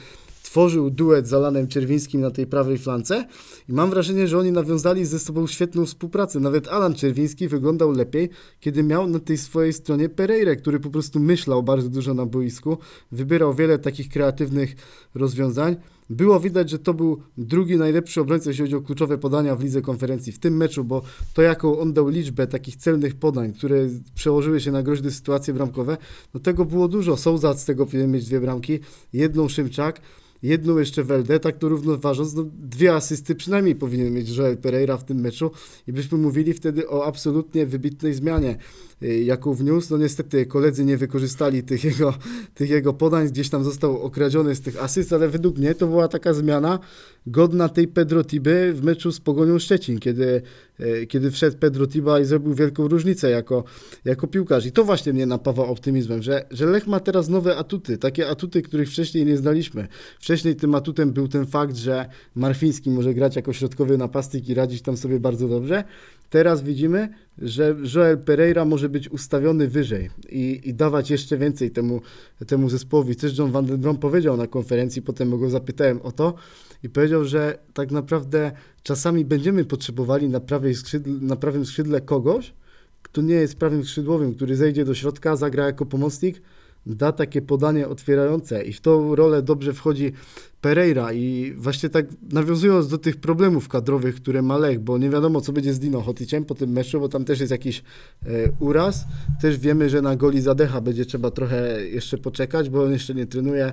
stworzył 0.52 0.90
duet 0.90 1.28
z 1.28 1.34
Alanem 1.34 1.66
Czerwińskim 1.66 2.20
na 2.20 2.30
tej 2.30 2.46
prawej 2.46 2.78
flance 2.78 3.26
i 3.68 3.72
mam 3.72 3.90
wrażenie, 3.90 4.28
że 4.28 4.38
oni 4.38 4.52
nawiązali 4.52 5.04
ze 5.04 5.18
sobą 5.18 5.46
świetną 5.46 5.86
współpracę. 5.86 6.40
Nawet 6.40 6.68
Alan 6.68 6.94
Czerwiński 6.94 7.48
wyglądał 7.48 7.92
lepiej, 7.92 8.30
kiedy 8.60 8.82
miał 8.82 9.06
na 9.06 9.20
tej 9.20 9.38
swojej 9.38 9.72
stronie 9.72 10.08
Pereira, 10.08 10.56
który 10.56 10.80
po 10.80 10.90
prostu 10.90 11.20
myślał 11.20 11.62
bardzo 11.62 11.88
dużo 11.88 12.14
na 12.14 12.26
boisku, 12.26 12.78
wybierał 13.12 13.54
wiele 13.54 13.78
takich 13.78 14.08
kreatywnych 14.08 14.76
rozwiązań. 15.14 15.76
Było 16.10 16.40
widać, 16.40 16.70
że 16.70 16.78
to 16.78 16.94
był 16.94 17.22
drugi 17.38 17.76
najlepszy 17.76 18.20
obrońca, 18.20 18.50
jeśli 18.50 18.64
chodzi 18.64 18.76
o 18.76 18.80
kluczowe 18.80 19.18
podania 19.18 19.56
w 19.56 19.62
lidze 19.62 19.82
konferencji 19.82 20.32
w 20.32 20.38
tym 20.38 20.56
meczu, 20.56 20.84
bo 20.84 21.02
to 21.34 21.42
jaką 21.42 21.78
on 21.78 21.92
dał 21.92 22.08
liczbę 22.08 22.46
takich 22.46 22.76
celnych 22.76 23.14
podań, 23.14 23.52
które 23.52 23.88
przełożyły 24.14 24.60
się 24.60 24.72
na 24.72 24.82
groźne 24.82 25.10
sytuacje 25.10 25.54
bramkowe, 25.54 25.96
no 26.34 26.40
tego 26.40 26.64
było 26.64 26.88
dużo. 26.88 27.16
Sołzat 27.16 27.60
z 27.60 27.64
tego 27.64 27.86
powinien 27.86 28.10
mieć 28.10 28.26
dwie 28.26 28.40
bramki, 28.40 28.78
jedną 29.12 29.48
Szymczak, 29.48 30.00
jedną 30.42 30.78
jeszcze 30.78 31.04
Welde, 31.04 31.40
tak 31.40 31.58
to 31.58 31.68
równoważąc, 31.68 32.34
no, 32.34 32.44
dwie 32.54 32.94
asysty 32.94 33.34
przynajmniej 33.34 33.74
powinien 33.74 34.12
mieć 34.12 34.36
Joel 34.36 34.56
Pereira 34.56 34.96
w 34.96 35.04
tym 35.04 35.20
meczu 35.20 35.50
i 35.86 35.92
byśmy 35.92 36.18
mówili 36.18 36.52
wtedy 36.52 36.88
o 36.88 37.06
absolutnie 37.06 37.66
wybitnej 37.66 38.14
zmianie, 38.14 38.56
y, 39.02 39.22
jaką 39.22 39.54
wniósł. 39.54 39.88
No 39.90 39.98
niestety 39.98 40.46
koledzy 40.46 40.84
nie 40.84 40.96
wykorzystali 40.96 41.62
tych 41.62 41.84
jego, 41.84 42.14
tych 42.54 42.70
jego 42.70 42.92
podań, 42.92 43.28
gdzieś 43.28 43.48
tam 43.50 43.64
został 43.64 44.02
okradziony 44.02 44.54
z 44.54 44.60
tych 44.60 44.82
asyst, 44.82 45.12
ale 45.12 45.28
według 45.28 45.58
mnie 45.58 45.74
to 45.74 45.86
była 45.86 46.08
taka 46.08 46.34
zmiana 46.34 46.78
godna 47.26 47.68
tej 47.68 47.88
Pedro 47.88 48.24
Tiby 48.24 48.72
w 48.74 48.82
meczu 48.82 49.12
z 49.12 49.20
Pogonią 49.20 49.58
Szczecin, 49.58 49.98
kiedy, 49.98 50.42
y, 50.80 51.06
kiedy 51.06 51.30
wszedł 51.30 51.56
Pedro 51.56 51.86
Tiba 51.86 52.20
i 52.20 52.24
zrobił 52.24 52.54
wielką 52.54 52.88
różnicę 52.88 53.30
jako, 53.30 53.64
jako 54.04 54.26
piłkarz. 54.26 54.66
I 54.66 54.72
to 54.72 54.84
właśnie 54.84 55.12
mnie 55.12 55.26
napawa 55.26 55.66
optymizmem, 55.66 56.22
że, 56.22 56.46
że 56.50 56.66
Lech 56.66 56.86
ma 56.86 57.00
teraz 57.00 57.28
nowe 57.28 57.56
atuty, 57.56 57.98
takie 57.98 58.28
atuty, 58.28 58.62
których 58.62 58.88
wcześniej 58.88 59.26
nie 59.26 59.36
znaliśmy. 59.36 59.88
Wcześniej 60.18 60.31
tym 60.60 60.74
atutem 60.74 61.12
był 61.12 61.28
ten 61.28 61.46
fakt, 61.46 61.76
że 61.76 62.08
Marfiński 62.34 62.90
może 62.90 63.14
grać 63.14 63.36
jako 63.36 63.52
środkowy 63.52 63.98
napastnik 63.98 64.48
i 64.48 64.54
radzić 64.54 64.82
tam 64.82 64.96
sobie 64.96 65.20
bardzo 65.20 65.48
dobrze. 65.48 65.84
Teraz 66.30 66.62
widzimy, 66.62 67.08
że 67.38 67.76
Joel 67.94 68.18
Pereira 68.18 68.64
może 68.64 68.88
być 68.88 69.08
ustawiony 69.08 69.68
wyżej 69.68 70.10
i, 70.28 70.60
i 70.64 70.74
dawać 70.74 71.10
jeszcze 71.10 71.38
więcej 71.38 71.70
temu, 71.70 72.00
temu 72.46 72.68
zespołowi. 72.68 73.16
Też 73.16 73.38
John 73.38 73.50
Van 73.50 73.66
den 73.66 73.80
Brom 73.80 73.98
powiedział 73.98 74.36
na 74.36 74.46
konferencji, 74.46 75.02
potem 75.02 75.38
go 75.38 75.50
zapytałem 75.50 76.02
o 76.02 76.12
to 76.12 76.34
i 76.82 76.88
powiedział, 76.88 77.24
że 77.24 77.58
tak 77.74 77.90
naprawdę 77.90 78.52
czasami 78.82 79.24
będziemy 79.24 79.64
potrzebowali 79.64 80.28
na, 80.28 80.40
prawej 80.40 80.74
skrzydle, 80.74 81.12
na 81.20 81.36
prawym 81.36 81.66
skrzydle 81.66 82.00
kogoś, 82.00 82.54
kto 83.02 83.22
nie 83.22 83.34
jest 83.34 83.58
prawym 83.58 83.84
skrzydłowym, 83.84 84.34
który 84.34 84.56
zejdzie 84.56 84.84
do 84.84 84.94
środka, 84.94 85.36
zagra 85.36 85.66
jako 85.66 85.86
pomocnik, 85.86 86.42
da 86.86 87.12
takie 87.12 87.42
podanie 87.42 87.88
otwierające 87.88 88.62
i 88.62 88.72
w 88.72 88.80
tą 88.80 89.14
rolę 89.14 89.42
dobrze 89.42 89.72
wchodzi 89.72 90.12
Pereira 90.60 91.12
i 91.12 91.54
właśnie 91.56 91.88
tak 91.88 92.06
nawiązując 92.32 92.88
do 92.88 92.98
tych 92.98 93.16
problemów 93.16 93.68
kadrowych, 93.68 94.14
które 94.14 94.42
ma 94.42 94.58
Lech, 94.58 94.80
bo 94.80 94.98
nie 94.98 95.10
wiadomo 95.10 95.40
co 95.40 95.52
będzie 95.52 95.74
z 95.74 95.78
Dino 95.78 96.00
Hoticiem 96.00 96.44
po 96.44 96.54
tym 96.54 96.70
meczu, 96.70 97.00
bo 97.00 97.08
tam 97.08 97.24
też 97.24 97.40
jest 97.40 97.52
jakiś 97.52 97.82
e, 98.22 98.28
uraz, 98.60 99.04
też 99.40 99.58
wiemy, 99.58 99.90
że 99.90 100.02
na 100.02 100.16
goli 100.16 100.40
Zadecha 100.40 100.80
będzie 100.80 101.04
trzeba 101.04 101.30
trochę 101.30 101.86
jeszcze 101.86 102.18
poczekać, 102.18 102.70
bo 102.70 102.82
on 102.82 102.92
jeszcze 102.92 103.14
nie 103.14 103.26
trenuje 103.26 103.72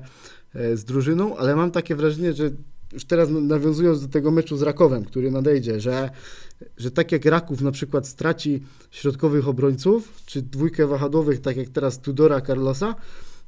e, 0.55 0.77
z 0.77 0.85
drużyną, 0.85 1.37
ale 1.37 1.55
mam 1.55 1.71
takie 1.71 1.95
wrażenie, 1.95 2.33
że 2.33 2.51
już 2.93 3.05
teraz 3.05 3.29
nawiązując 3.29 4.01
do 4.01 4.08
tego 4.08 4.31
meczu 4.31 4.58
z 4.58 4.62
Rakowem, 4.62 5.05
który 5.05 5.31
nadejdzie, 5.31 5.79
że, 5.79 6.10
że 6.77 6.91
tak 6.91 7.12
jak 7.12 7.25
Raków 7.25 7.62
na 7.62 7.72
przykład 7.72 8.08
straci 8.08 8.63
środkowych 8.91 9.48
obrońców, 9.48 10.22
czy 10.25 10.41
dwójkę 10.41 10.88
wahadłowych, 10.88 11.41
tak 11.41 11.58
jak 11.58 11.69
teraz 11.69 12.00
Tudora, 12.00 12.41
Carlosa, 12.41 12.96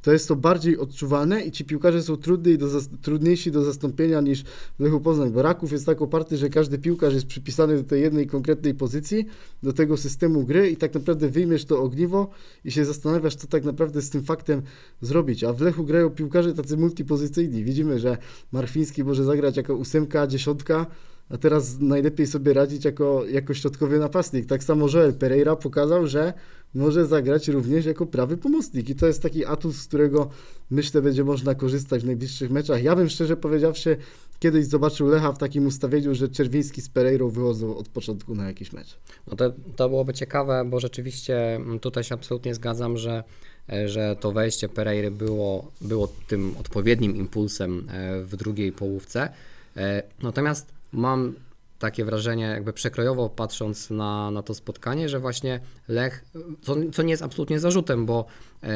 to 0.01 0.11
jest 0.11 0.27
to 0.27 0.35
bardziej 0.35 0.77
odczuwalne 0.77 1.41
i 1.41 1.51
ci 1.51 1.65
piłkarze 1.65 2.03
są 2.03 2.17
trudniej 2.17 2.57
do, 2.57 2.67
trudniejsi 3.01 3.51
do 3.51 3.63
zastąpienia 3.63 4.21
niż 4.21 4.43
w 4.43 4.79
Lechu 4.79 5.01
Poznań, 5.01 5.31
bo 5.31 5.41
Raków 5.41 5.71
jest 5.71 5.85
tak 5.85 6.01
oparty, 6.01 6.37
że 6.37 6.49
każdy 6.49 6.77
piłkarz 6.77 7.13
jest 7.13 7.25
przypisany 7.25 7.77
do 7.77 7.83
tej 7.83 8.01
jednej 8.01 8.27
konkretnej 8.27 8.73
pozycji, 8.73 9.25
do 9.63 9.73
tego 9.73 9.97
systemu 9.97 10.43
gry 10.43 10.69
i 10.69 10.77
tak 10.77 10.93
naprawdę 10.93 11.29
wyjmiesz 11.29 11.65
to 11.65 11.81
ogniwo 11.81 12.29
i 12.65 12.71
się 12.71 12.85
zastanawiasz, 12.85 13.35
co 13.35 13.47
tak 13.47 13.63
naprawdę 13.63 14.01
z 14.01 14.09
tym 14.09 14.23
faktem 14.23 14.61
zrobić. 15.01 15.43
A 15.43 15.53
w 15.53 15.61
Lechu 15.61 15.83
grają 15.83 16.09
piłkarze 16.09 16.53
tacy 16.53 16.77
multipozycyjni. 16.77 17.63
Widzimy, 17.63 17.99
że 17.99 18.17
Marfiński 18.51 19.03
może 19.03 19.23
zagrać 19.23 19.57
jako 19.57 19.75
ósemka, 19.75 20.27
dziesiątka, 20.27 20.85
a 21.31 21.37
teraz 21.37 21.79
najlepiej 21.79 22.27
sobie 22.27 22.53
radzić 22.53 22.85
jako, 22.85 23.25
jako 23.25 23.53
środkowy 23.53 23.99
napastnik. 23.99 24.45
Tak 24.45 24.63
samo 24.63 24.87
Joel 24.93 25.13
Pereira 25.13 25.55
pokazał, 25.55 26.07
że 26.07 26.33
może 26.73 27.05
zagrać 27.05 27.47
również 27.47 27.85
jako 27.85 28.05
prawy 28.05 28.37
pomocnik 28.37 28.89
i 28.89 28.95
to 28.95 29.07
jest 29.07 29.21
taki 29.21 29.45
atut, 29.45 29.75
z 29.75 29.87
którego 29.87 30.29
myślę 30.69 31.01
będzie 31.01 31.23
można 31.23 31.55
korzystać 31.55 32.01
w 32.01 32.05
najbliższych 32.05 32.51
meczach. 32.51 32.83
Ja 32.83 32.95
bym 32.95 33.09
szczerze 33.09 33.37
powiedziawszy 33.37 33.97
kiedyś 34.39 34.65
zobaczył 34.65 35.07
Lecha 35.07 35.31
w 35.31 35.37
takim 35.37 35.67
ustawieniu, 35.67 36.15
że 36.15 36.29
Czerwiński 36.29 36.81
z 36.81 36.89
Pereirą 36.89 37.29
wychodzą 37.29 37.77
od 37.77 37.87
początku 37.87 38.35
na 38.35 38.47
jakiś 38.47 38.73
mecz. 38.73 38.97
No 39.27 39.35
to, 39.35 39.53
to 39.75 39.89
byłoby 39.89 40.13
ciekawe, 40.13 40.65
bo 40.65 40.79
rzeczywiście 40.79 41.55
mm, 41.55 41.79
tutaj 41.79 42.03
się 42.03 42.15
absolutnie 42.15 42.55
zgadzam, 42.55 42.97
że, 42.97 43.23
e, 43.69 43.89
że 43.89 44.15
to 44.19 44.31
wejście 44.31 44.69
Pereiry 44.69 45.11
było, 45.11 45.71
było 45.81 46.13
tym 46.27 46.53
odpowiednim 46.59 47.15
impulsem 47.15 47.87
e, 47.89 48.23
w 48.23 48.35
drugiej 48.35 48.71
połówce. 48.71 49.29
E, 49.77 50.03
Natomiast 50.23 50.80
mam 50.93 51.33
takie 51.81 52.05
wrażenie, 52.05 52.43
jakby 52.43 52.73
przekrojowo 52.73 53.29
patrząc 53.29 53.89
na, 53.89 54.31
na 54.31 54.43
to 54.43 54.53
spotkanie, 54.53 55.09
że 55.09 55.19
właśnie 55.19 55.59
Lech, 55.87 56.25
co, 56.61 56.75
co 56.93 57.03
nie 57.03 57.11
jest 57.11 57.23
absolutnie 57.23 57.59
zarzutem, 57.59 58.05
bo, 58.05 58.25
e, 58.63 58.69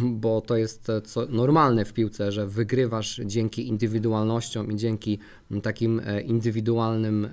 bo 0.00 0.40
to 0.40 0.56
jest 0.56 0.92
co, 1.04 1.26
normalne 1.26 1.84
w 1.84 1.92
piłce, 1.92 2.32
że 2.32 2.46
wygrywasz 2.46 3.20
dzięki 3.24 3.68
indywidualnościom 3.68 4.72
i 4.72 4.76
dzięki 4.76 5.18
takim 5.62 6.00
e, 6.06 6.20
indywidualnym 6.20 7.24
e, 7.24 7.28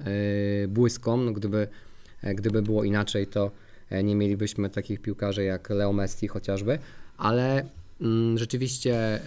błyskom. 0.68 1.34
Gdyby, 1.34 1.68
gdyby 2.24 2.62
było 2.62 2.84
inaczej, 2.84 3.28
to 3.28 3.52
nie 4.04 4.16
mielibyśmy 4.16 4.70
takich 4.70 5.02
piłkarzy 5.02 5.44
jak 5.44 5.70
Leo 5.70 5.94
Messi 5.94 6.28
chociażby, 6.28 6.80
ale 7.18 7.66
mm, 8.02 8.38
rzeczywiście 8.38 9.20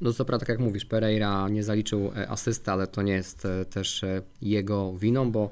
no 0.00 0.12
co 0.12 0.24
prawda, 0.24 0.46
tak 0.46 0.48
jak 0.48 0.58
mówisz, 0.58 0.84
Pereira 0.84 1.48
nie 1.48 1.62
zaliczył 1.62 2.12
e, 2.16 2.28
asysty, 2.28 2.70
ale 2.70 2.86
to 2.86 3.02
nie 3.02 3.12
jest 3.12 3.44
e, 3.46 3.64
też 3.64 4.04
e, 4.04 4.22
jego 4.42 4.92
winą, 4.96 5.32
bo 5.32 5.50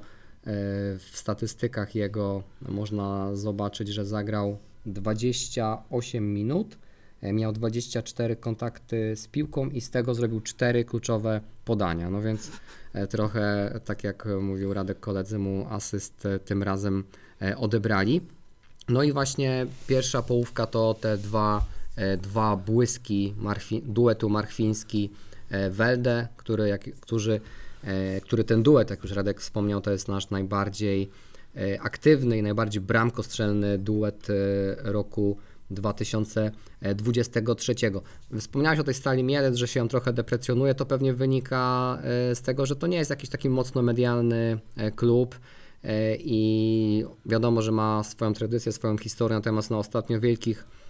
w 0.99 1.09
statystykach 1.13 1.95
jego 1.95 2.43
można 2.61 3.35
zobaczyć, 3.35 3.87
że 3.87 4.05
zagrał 4.05 4.57
28 4.85 6.33
minut, 6.33 6.77
miał 7.21 7.51
24 7.51 8.35
kontakty 8.35 9.15
z 9.15 9.27
piłką 9.27 9.69
i 9.69 9.81
z 9.81 9.89
tego 9.89 10.15
zrobił 10.15 10.41
4 10.41 10.85
kluczowe 10.85 11.41
podania. 11.65 12.09
No 12.09 12.21
więc 12.21 12.51
trochę, 13.09 13.73
tak 13.85 14.03
jak 14.03 14.27
mówił 14.41 14.73
Radek, 14.73 14.99
koledzy 14.99 15.39
mu 15.39 15.67
asyst 15.69 16.27
tym 16.45 16.63
razem 16.63 17.03
odebrali. 17.57 18.21
No 18.89 19.03
i 19.03 19.11
właśnie 19.11 19.65
pierwsza 19.87 20.21
połówka 20.21 20.67
to 20.67 20.93
te 20.93 21.17
dwa, 21.17 21.65
dwa 22.21 22.57
błyski 22.57 23.33
Marfi, 23.37 23.81
duetu 23.81 24.29
Marchwiński-Welde, 24.29 26.27
który, 26.37 26.67
jak, 26.67 26.83
którzy, 26.99 27.39
e, 27.83 28.21
który 28.21 28.43
ten 28.43 28.63
duet, 28.63 28.89
jak 28.89 29.03
już 29.03 29.11
Radek 29.11 29.41
wspomniał, 29.41 29.81
to 29.81 29.91
jest 29.91 30.07
nasz 30.07 30.29
najbardziej 30.29 31.09
e, 31.55 31.81
aktywny 31.81 32.37
i 32.37 32.43
najbardziej 32.43 32.81
bramkostrzelny 32.81 33.77
duet 33.77 34.27
e, 34.29 34.33
roku 34.91 35.37
2023. 35.71 37.75
Wspomniałeś 38.39 38.79
o 38.79 38.83
tej 38.83 38.93
stali 38.93 39.23
Mielec, 39.23 39.55
że 39.55 39.67
się 39.67 39.79
ją 39.79 39.87
trochę 39.87 40.13
deprecjonuje, 40.13 40.75
to 40.75 40.85
pewnie 40.85 41.13
wynika 41.13 41.97
e, 42.03 42.35
z 42.35 42.41
tego, 42.41 42.65
że 42.65 42.75
to 42.75 42.87
nie 42.87 42.97
jest 42.97 43.09
jakiś 43.09 43.29
taki 43.29 43.49
mocno 43.49 43.81
medialny 43.81 44.59
e, 44.75 44.91
klub 44.91 45.39
e, 45.83 46.15
i 46.15 47.05
wiadomo, 47.25 47.61
że 47.61 47.71
ma 47.71 48.03
swoją 48.03 48.33
tradycję, 48.33 48.71
swoją 48.71 48.97
historię, 48.97 49.37
natomiast 49.37 49.69
na 49.69 49.77
ostatnio 49.77 50.19
wielkich 50.19 50.63
e, 50.63 50.82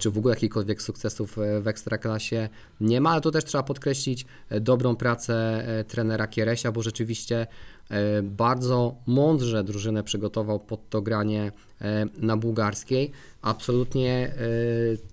czy 0.00 0.10
w 0.10 0.18
ogóle 0.18 0.34
jakichkolwiek 0.34 0.82
sukcesów 0.82 1.38
e, 1.38 1.60
w 1.60 1.68
Ekstraklasie 1.68 2.48
nie 2.80 3.00
ma, 3.00 3.10
ale 3.10 3.20
tu 3.20 3.30
też 3.30 3.44
trzeba 3.44 3.64
podkreślić 3.64 4.26
e, 4.48 4.60
dobrą 4.60 4.96
pracę 4.96 5.34
e, 5.66 5.84
trenera 5.84 6.26
Kieresia, 6.26 6.72
bo 6.72 6.82
rzeczywiście 6.82 7.46
e, 7.90 8.22
bardzo 8.22 8.94
mądrze 9.06 9.64
drużynę 9.64 10.02
przygotował 10.02 10.60
pod 10.60 10.90
to 10.90 11.02
granie 11.02 11.52
e, 11.80 12.06
na 12.18 12.36
bułgarskiej. 12.36 13.10
Absolutnie 13.42 14.28
e, 14.28 14.34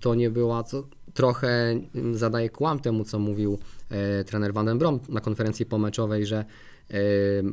to 0.00 0.14
nie 0.14 0.30
była, 0.30 0.64
trochę 1.14 1.80
zadaje 2.12 2.50
kłam 2.50 2.80
temu, 2.80 3.04
co 3.04 3.18
mówił 3.18 3.58
e, 3.90 4.24
trener 4.24 4.52
Van 4.52 4.66
den 4.66 4.78
Brom 4.78 5.00
na 5.08 5.20
konferencji 5.20 5.66
pomeczowej, 5.66 6.26
że 6.26 6.36
e, 6.90 6.94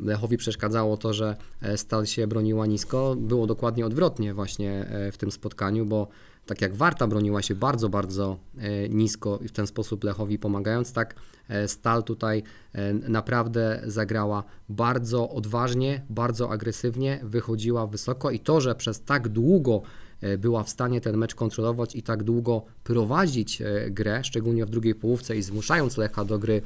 Lechowi 0.04 0.38
przeszkadzało 0.38 0.98
to, 0.98 1.14
że 1.14 1.36
e, 1.62 1.78
Stal 1.78 2.06
się 2.06 2.28
broniła 2.28 2.66
nisko. 2.66 3.16
Było 3.18 3.48
dokładnie 3.48 3.86
odwrotnie 3.86 4.34
właśnie 4.34 4.72
e, 4.72 5.12
w 5.12 5.18
tym 5.18 5.32
spotkaniu, 5.32 5.86
bo 5.86 6.08
tak 6.50 6.62
jak 6.62 6.76
Warta 6.76 7.08
broniła 7.08 7.42
się 7.42 7.56
bardzo, 7.56 7.90
bardzo 7.90 8.38
e, 8.58 8.90
nisko 8.90 9.40
i 9.42 9.48
w 9.48 9.52
ten 9.52 9.68
sposób 9.68 10.04
Lechowi 10.04 10.40
pomagając, 10.40 10.94
tak 10.94 11.16
e, 11.50 11.68
Stal 11.68 12.04
tutaj 12.04 12.44
e, 12.74 12.94
naprawdę 12.94 13.82
zagrała 13.86 14.44
bardzo 14.70 15.30
odważnie, 15.30 16.06
bardzo 16.10 16.52
agresywnie, 16.52 17.20
wychodziła 17.24 17.88
wysoko 17.88 18.32
i 18.32 18.40
to, 18.40 18.62
że 18.62 18.76
przez 18.76 19.02
tak 19.02 19.28
długo 19.28 19.82
była 20.38 20.64
w 20.64 20.70
stanie 20.70 21.02
ten 21.02 21.18
mecz 21.18 21.36
kontrolować 21.36 21.96
i 21.96 22.04
tak 22.04 22.24
długo 22.24 22.66
prowadzić 22.84 23.64
grę, 23.90 24.24
szczególnie 24.24 24.66
w 24.66 24.70
drugiej 24.70 24.96
połówce 24.96 25.38
i 25.38 25.42
zmuszając 25.42 25.98
Lecha 25.98 26.26
do 26.26 26.40
gry 26.40 26.62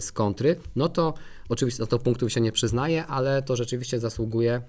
z 0.00 0.12
kontry, 0.12 0.56
no 0.76 0.88
to 0.88 1.14
oczywiście 1.48 1.82
no 1.82 1.86
to 1.86 1.98
punktów 1.98 2.32
się 2.32 2.40
nie 2.40 2.52
przyznaje, 2.52 3.06
ale 3.06 3.42
to 3.42 3.56
rzeczywiście 3.56 4.00
zasługuje 4.00 4.62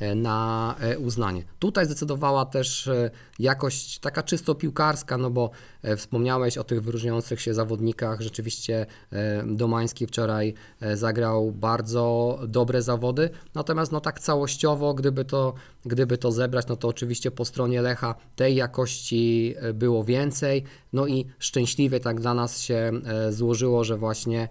na 0.00 0.74
e, 0.80 0.98
uznanie. 0.98 1.44
Tutaj 1.58 1.86
zdecydowała 1.86 2.44
też 2.44 2.88
e, 2.88 3.10
jakość 3.38 3.98
taka 3.98 4.22
czysto 4.22 4.54
piłkarska, 4.54 5.18
no 5.18 5.30
bo 5.30 5.50
e, 5.82 5.96
wspomniałeś 5.96 6.58
o 6.58 6.64
tych 6.64 6.82
wyróżniających 6.82 7.40
się 7.40 7.54
zawodnikach. 7.54 8.20
Rzeczywiście 8.20 8.86
e, 9.12 9.44
Domański 9.46 10.06
wczoraj 10.06 10.54
e, 10.80 10.96
zagrał 10.96 11.52
bardzo 11.52 12.38
dobre 12.48 12.82
zawody, 12.82 13.30
natomiast 13.54 13.92
no 13.92 14.00
tak 14.00 14.20
całościowo, 14.20 14.94
gdyby 14.94 15.24
to, 15.24 15.54
gdyby 15.84 16.18
to 16.18 16.32
zebrać, 16.32 16.66
no 16.68 16.76
to 16.76 16.88
oczywiście 16.88 17.30
po 17.30 17.44
stronie 17.44 17.82
Lecha 17.82 18.14
tej 18.36 18.54
jakości 18.56 19.54
e, 19.56 19.72
było 19.72 20.04
więcej, 20.04 20.64
no 20.92 21.06
i 21.06 21.26
szczęśliwie 21.38 22.00
tak 22.00 22.20
dla 22.20 22.34
nas 22.34 22.60
się 22.60 22.92
e, 23.04 23.32
złożyło, 23.32 23.84
że 23.84 23.96
właśnie 23.96 24.42
e, 24.42 24.48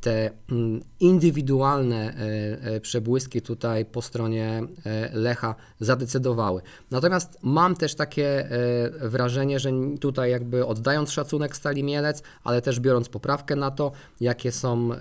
te 0.00 0.30
mm, 0.50 0.80
indywidualne 1.00 1.96
e, 1.96 2.74
e, 2.74 2.80
przebłyski 2.80 3.42
tutaj 3.42 3.84
po 3.84 4.02
stronie 4.02 4.62
e, 4.86 5.10
Lecha 5.12 5.54
zadecydowały. 5.80 6.62
Natomiast 6.90 7.38
mam 7.42 7.76
też 7.76 7.94
takie 7.94 8.50
e, 8.50 9.08
wrażenie, 9.08 9.58
że 9.58 9.70
tutaj 10.00 10.30
jakby 10.30 10.66
oddając 10.66 11.10
szacunek 11.10 11.56
Stali 11.56 11.84
Mielec, 11.84 12.22
ale 12.44 12.62
też 12.62 12.80
biorąc 12.80 13.08
poprawkę 13.08 13.56
na 13.56 13.70
to, 13.70 13.92
jakie 14.20 14.52
są 14.52 14.92
e, 14.92 14.98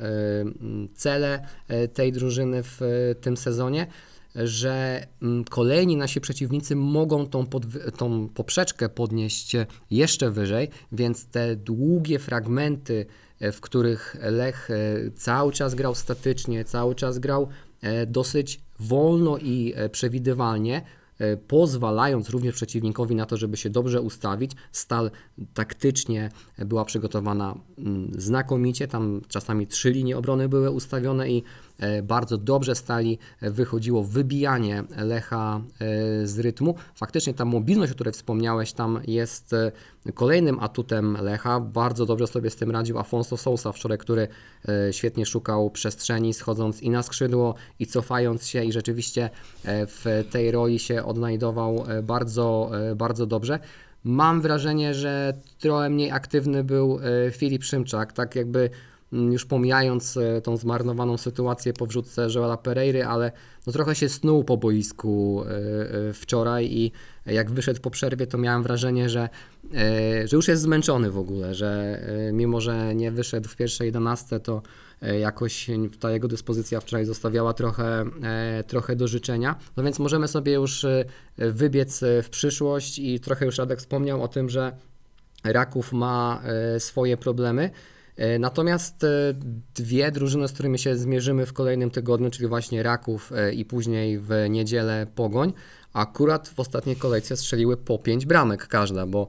cele 0.96 1.46
e, 1.68 1.88
tej 1.88 2.12
drużyny 2.12 2.64
w 2.64 2.82
e, 2.82 3.16
tym 3.16 3.38
sezonie, 3.38 3.88
że 4.36 5.06
kolejni 5.50 5.98
nasi 5.98 6.22
przeciwnicy 6.22 6.76
mogą 6.76 7.28
tą, 7.28 7.44
podwy- 7.44 7.92
tą 7.92 8.30
poprzeczkę 8.30 8.90
podnieść 8.90 9.56
jeszcze 9.92 10.32
wyżej, 10.32 10.70
więc 10.92 11.26
te 11.26 11.56
długie 11.56 12.20
fragmenty, 12.20 13.06
e, 13.06 13.29
w 13.42 13.62
których 13.62 14.16
Lech 14.22 14.70
e, 14.72 15.12
cały 15.12 15.52
czas 15.52 15.76
grał 15.76 15.96
statycznie, 15.96 16.66
cały 16.66 16.96
czas 16.96 17.20
grał 17.20 17.48
e, 17.82 18.06
dosyć 18.06 18.62
wolno 18.80 19.38
i 19.38 19.74
e, 19.76 19.90
przewidywalnie, 19.90 20.82
e, 21.20 21.38
pozwalając 21.38 22.30
również 22.30 22.56
przeciwnikowi 22.56 23.16
na 23.16 23.26
to, 23.26 23.38
żeby 23.38 23.58
się 23.58 23.70
dobrze 23.70 24.02
ustawić. 24.02 24.52
Stal 24.72 25.12
taktycznie 25.54 26.30
była 26.58 26.86
przygotowana 26.86 27.56
mm, 27.78 28.12
znakomicie, 28.18 28.88
tam 28.88 29.22
czasami 29.28 29.68
trzy 29.68 29.92
linie 29.92 30.18
obrony 30.18 30.50
były 30.50 30.72
ustawione 30.72 31.30
i 31.30 31.38
e, 31.38 31.44
bardzo 32.04 32.38
dobrze 32.38 32.76
stali 32.76 33.20
e, 33.42 33.52
wychodziło 33.52 34.04
wybijanie 34.04 34.84
Lecha 34.98 35.62
e, 35.62 36.28
z 36.28 36.40
rytmu. 36.40 36.76
Faktycznie 36.96 37.34
ta 37.34 37.46
mobilność, 37.46 37.92
o 37.92 37.96
której 37.96 38.14
wspomniałeś, 38.14 38.74
tam 38.74 39.00
jest 39.08 39.54
e, 39.54 39.72
kolejnym 40.14 40.60
atutem 40.60 41.18
Lecha. 41.22 41.60
Bardzo 41.60 42.06
dobrze 42.06 42.28
sobie 42.28 42.50
z 42.50 42.56
tym 42.56 42.72
radził 42.72 43.00
Afonso 43.00 43.38
Sousa 43.38 43.72
wczoraj, 43.72 43.98
który 43.98 44.28
e, 44.68 44.94
świetnie 44.94 45.26
szukał 45.26 45.70
przestrzeni, 45.70 46.34
schodząc 46.34 46.82
i 46.82 46.90
na 46.90 47.04
skrzydło, 47.04 47.56
i 47.80 47.86
cofając 47.86 48.48
się, 48.48 48.64
i 48.64 48.72
rzeczywiście 48.72 49.30
e, 49.64 49.86
w 49.88 50.06
tej 50.32 50.52
roli 50.52 50.80
się 50.80 51.04
odnajdował 51.04 51.86
e, 51.88 52.04
bardzo, 52.04 52.72
e, 52.92 52.96
bardzo 52.96 53.26
dobrze. 53.26 53.60
Mam 54.04 54.42
wrażenie, 54.42 54.94
że 54.94 55.34
trochę 55.60 55.90
mniej 55.90 56.12
aktywny 56.12 56.64
był 56.64 57.00
e, 57.28 57.32
Filip 57.32 57.64
Szymczak, 57.64 58.14
tak 58.14 58.36
jakby 58.36 58.70
już 59.12 59.46
pomijając 59.46 60.18
e, 60.18 60.42
tą 60.42 60.58
zmarnowaną 60.58 61.18
sytuację 61.18 61.74
po 61.74 61.86
wrzutce 61.86 62.28
Joela 62.36 62.58
Pereiry, 62.58 63.06
ale 63.06 63.32
no 63.68 63.74
trochę 63.74 63.96
się 63.96 64.10
snuł 64.10 64.44
po 64.44 64.58
boisku 64.58 65.44
e, 65.44 66.10
e, 66.10 66.14
wczoraj 66.14 66.66
i 66.72 66.92
jak 67.26 67.52
wyszedł 67.52 67.82
po 67.82 67.92
przerwie, 67.92 68.28
to 68.28 68.38
miałem 68.38 68.64
wrażenie, 68.64 69.10
że, 69.10 69.30
że 70.26 70.36
już 70.38 70.48
jest 70.48 70.62
zmęczony 70.62 71.12
w 71.12 71.18
ogóle, 71.18 71.56
że 71.56 72.02
mimo, 72.34 72.62
że 72.62 72.96
nie 72.96 73.12
wyszedł 73.12 73.50
w 73.50 73.56
pierwszej 73.56 73.86
11, 73.86 74.40
to 74.40 74.62
jakoś 75.20 75.68
ta 76.00 76.12
jego 76.12 76.28
dyspozycja 76.28 76.80
wczoraj 76.80 77.06
zostawiała 77.06 77.54
trochę, 77.54 78.06
trochę 78.68 78.96
do 78.96 79.08
życzenia. 79.08 79.56
No 79.78 79.84
więc 79.84 80.00
możemy 80.00 80.28
sobie 80.28 80.54
już 80.54 80.86
wybiec 81.38 82.02
w 82.24 82.30
przyszłość 82.30 83.00
i 83.00 83.20
trochę 83.20 83.46
już 83.46 83.58
Radek 83.58 83.80
wspomniał 83.80 84.24
o 84.24 84.28
tym, 84.28 84.50
że 84.50 84.72
Raków 85.44 85.94
ma 85.94 86.42
swoje 86.80 87.18
problemy. 87.18 87.70
E, 88.20 88.40
Natomiast 88.40 89.04
e, 89.04 89.08
dwie 89.76 90.12
drużyny, 90.12 90.48
z 90.48 90.52
którymi 90.52 90.80
się 90.80 90.96
zmierzymy 90.96 91.46
w 91.46 91.54
kolejnym 91.54 91.92
tygodniu, 91.92 92.30
czyli 92.30 92.48
właśnie 92.48 92.84
Raków 92.84 93.32
e, 93.32 93.54
i 93.54 93.66
później 93.66 94.20
w 94.20 94.30
niedzielę 94.50 95.08
Pogoń, 95.16 95.54
akurat 95.94 96.48
w 96.48 96.60
ostatniej 96.60 96.96
kolejce 96.96 97.38
strzeliły 97.38 97.78
po 97.78 98.00
5 98.00 98.26
bramek 98.26 98.68
każda, 98.68 99.06
bo 99.06 99.28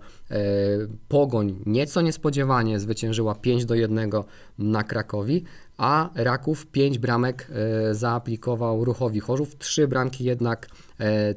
Pogoń 1.08 1.62
nieco 1.66 2.00
niespodziewanie 2.00 2.80
zwyciężyła 2.80 3.34
5 3.34 3.64
do 3.64 3.74
1 3.74 4.10
na 4.58 4.84
Krakowi, 4.84 5.44
a 5.76 6.10
Raków 6.14 6.66
5 6.66 6.98
bramek 6.98 7.48
zaaplikował 7.92 8.84
Ruchowi 8.84 9.20
Chorzów, 9.20 9.58
3 9.58 9.88
bramki 9.88 10.24
jednak 10.24 10.68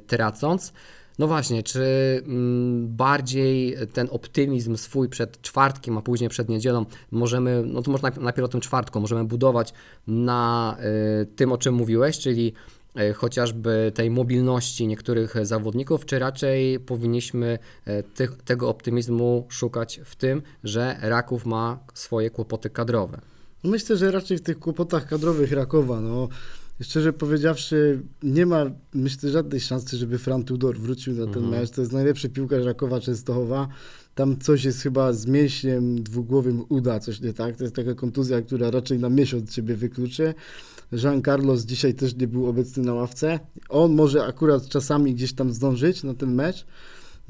tracąc. 0.07 0.73
No 1.19 1.27
właśnie, 1.27 1.63
czy 1.63 1.83
mm, 2.25 2.87
bardziej 2.95 3.77
ten 3.93 4.07
optymizm 4.11 4.77
swój 4.77 5.09
przed 5.09 5.41
czwartkiem, 5.41 5.97
a 5.97 6.01
później 6.01 6.29
przed 6.29 6.49
niedzielą 6.49 6.85
możemy, 7.11 7.63
no 7.65 7.81
to 7.81 7.91
może 7.91 8.03
najpierw, 8.21 8.45
o 8.45 8.47
tym 8.47 8.61
czwartku, 8.61 8.99
możemy 8.99 9.23
budować 9.23 9.73
na 10.07 10.77
y, 11.21 11.25
tym, 11.25 11.51
o 11.51 11.57
czym 11.57 11.75
mówiłeś, 11.75 12.19
czyli 12.19 12.53
y, 12.99 13.13
chociażby 13.13 13.91
tej 13.95 14.09
mobilności 14.09 14.87
niektórych 14.87 15.35
zawodników, 15.41 16.05
czy 16.05 16.19
raczej 16.19 16.79
powinniśmy 16.79 17.59
y, 17.87 18.03
tych, 18.15 18.37
tego 18.37 18.69
optymizmu 18.69 19.45
szukać 19.49 20.01
w 20.05 20.15
tym, 20.15 20.41
że 20.63 20.97
Raków 21.01 21.45
ma 21.45 21.79
swoje 21.93 22.29
kłopoty 22.29 22.69
kadrowe? 22.69 23.21
Myślę, 23.63 23.97
że 23.97 24.11
raczej 24.11 24.37
w 24.37 24.41
tych 24.41 24.59
kłopotach 24.59 25.07
kadrowych 25.07 25.51
Rakowa, 25.51 26.01
no 26.01 26.29
szczerze 26.81 27.13
powiedziawszy, 27.13 28.01
nie 28.23 28.45
ma 28.45 28.65
myślę 28.93 29.29
żadnej 29.29 29.59
szansy, 29.61 29.97
żeby 29.97 30.17
Fran 30.17 30.43
Tudor 30.43 30.79
wrócił 30.79 31.13
na 31.13 31.33
ten 31.33 31.43
Mhm. 31.43 31.61
mecz. 31.61 31.69
To 31.69 31.81
jest 31.81 31.93
najlepszy 31.93 32.29
piłkarz 32.29 32.65
Rakowa 32.65 32.99
Częstochowa. 32.99 33.67
Tam 34.15 34.37
coś 34.39 34.63
jest 34.63 34.81
chyba 34.81 35.13
z 35.13 35.25
mięśniem 35.25 36.03
dwugłowym 36.03 36.63
uda, 36.69 36.99
coś 36.99 37.21
nie 37.21 37.33
tak. 37.33 37.57
To 37.57 37.63
jest 37.63 37.75
taka 37.75 37.93
kontuzja, 37.95 38.41
która 38.41 38.71
raczej 38.71 38.99
na 38.99 39.09
miesiąc 39.09 39.51
ciebie 39.51 39.75
wykluczy. 39.75 40.33
Jean 40.91 41.21
Carlos 41.21 41.65
dzisiaj 41.65 41.93
też 41.93 42.15
nie 42.15 42.27
był 42.27 42.47
obecny 42.47 42.83
na 42.83 42.93
ławce. 42.93 43.39
On 43.69 43.93
może 43.93 44.25
akurat 44.25 44.67
czasami 44.67 45.13
gdzieś 45.15 45.33
tam 45.33 45.53
zdążyć 45.53 46.03
na 46.03 46.13
ten 46.13 46.33
mecz. 46.33 46.65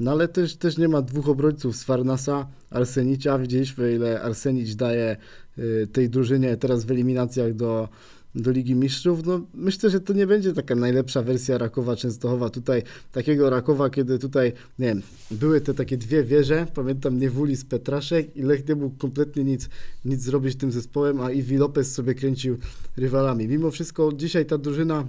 No 0.00 0.10
ale 0.10 0.28
też, 0.28 0.56
też 0.56 0.78
nie 0.78 0.88
ma 0.88 1.02
dwóch 1.02 1.28
obrońców 1.28 1.76
z 1.76 1.84
Farnasa, 1.84 2.46
Arsenicia. 2.70 3.38
Widzieliśmy, 3.38 3.94
ile 3.94 4.22
Arsenić 4.22 4.76
daje 4.76 5.16
y, 5.58 5.88
tej 5.92 6.10
drużynie 6.10 6.56
teraz 6.56 6.84
w 6.84 6.90
eliminacjach 6.90 7.54
do, 7.54 7.88
do 8.34 8.50
Ligi 8.50 8.74
Mistrzów. 8.74 9.26
No, 9.26 9.40
myślę, 9.54 9.90
że 9.90 10.00
to 10.00 10.12
nie 10.12 10.26
będzie 10.26 10.52
taka 10.52 10.74
najlepsza 10.74 11.22
wersja 11.22 11.58
Rakowa 11.58 11.96
Częstochowa. 11.96 12.50
Tutaj 12.50 12.82
takiego 13.12 13.50
Rakowa, 13.50 13.90
kiedy 13.90 14.18
tutaj, 14.18 14.52
nie 14.78 14.86
wiem, 14.86 15.02
były 15.30 15.60
te 15.60 15.74
takie 15.74 15.96
dwie 15.96 16.24
wieże, 16.24 16.66
pamiętam 16.74 17.18
Niewuli 17.18 17.56
z 17.56 17.64
Petraszek 17.64 18.36
i 18.36 18.42
Lech 18.42 18.68
nie 18.68 18.74
mógł 18.74 18.96
kompletnie 18.96 19.44
nic, 19.44 19.68
nic 20.04 20.22
zrobić 20.22 20.56
tym 20.56 20.72
zespołem, 20.72 21.20
a 21.20 21.30
Iwi 21.30 21.56
Lopez 21.56 21.92
sobie 21.92 22.14
kręcił 22.14 22.58
rywalami. 22.96 23.48
Mimo 23.48 23.70
wszystko 23.70 24.12
dzisiaj 24.12 24.46
ta 24.46 24.58
drużyna 24.58 25.04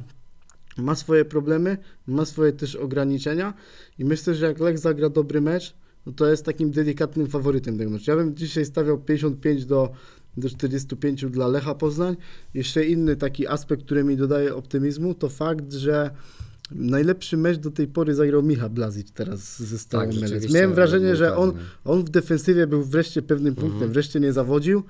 ma 0.77 0.95
swoje 0.95 1.25
problemy, 1.25 1.77
ma 2.07 2.25
swoje 2.25 2.51
też 2.51 2.75
ograniczenia 2.75 3.53
i 3.99 4.05
myślę, 4.05 4.35
że 4.35 4.45
jak 4.45 4.59
Lech 4.59 4.79
zagra 4.79 5.09
dobry 5.09 5.41
mecz, 5.41 5.75
no 6.05 6.11
to 6.11 6.29
jest 6.29 6.45
takim 6.45 6.71
delikatnym 6.71 7.27
faworytem 7.27 7.77
tego 7.77 7.91
meczu. 7.91 8.11
Ja 8.11 8.17
bym 8.17 8.35
dzisiaj 8.35 8.65
stawiał 8.65 8.97
55 8.97 9.65
do, 9.65 9.91
do 10.37 10.49
45 10.49 11.25
dla 11.25 11.47
Lecha 11.47 11.75
Poznań. 11.75 12.15
Jeszcze 12.53 12.85
inny 12.85 13.15
taki 13.15 13.47
aspekt, 13.47 13.83
który 13.83 14.03
mi 14.03 14.17
dodaje 14.17 14.55
optymizmu, 14.55 15.13
to 15.13 15.29
fakt, 15.29 15.73
że 15.73 16.11
najlepszy 16.71 17.37
mecz 17.37 17.57
do 17.57 17.71
tej 17.71 17.87
pory 17.87 18.15
zagrał 18.15 18.43
Michał 18.43 18.69
Blazic 18.69 19.11
teraz 19.11 19.59
ze 19.63 19.77
Stalą 19.77 20.05
Tak, 20.11 20.21
Mielec. 20.21 20.53
Miałem 20.53 20.73
wrażenie, 20.73 21.15
że 21.15 21.35
on, 21.37 21.53
on 21.85 22.03
w 22.03 22.09
defensywie 22.09 22.67
był 22.67 22.83
wreszcie 22.83 23.21
pewnym 23.21 23.55
punktem, 23.55 23.73
Mhm. 23.73 23.91
wreszcie 23.91 24.19
nie 24.19 24.33
zawodził. 24.33 24.83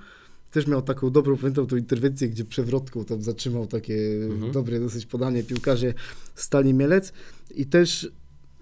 Też 0.51 0.67
miał 0.67 0.81
taką 0.81 1.10
dobrą, 1.10 1.38
pamiętam 1.38 1.67
tą 1.67 1.75
interwencję, 1.75 2.29
gdzie 2.29 2.45
przewrotką 2.45 3.05
tam 3.05 3.21
zatrzymał 3.21 3.67
takie 3.67 3.97
Mhm. 4.25 4.51
dobre 4.51 4.79
dosyć 4.79 5.05
podanie 5.05 5.43
piłkarze 5.43 5.93
Stali 6.36 6.73
Mielec 6.73 7.13
i 7.55 7.65
też 7.65 8.12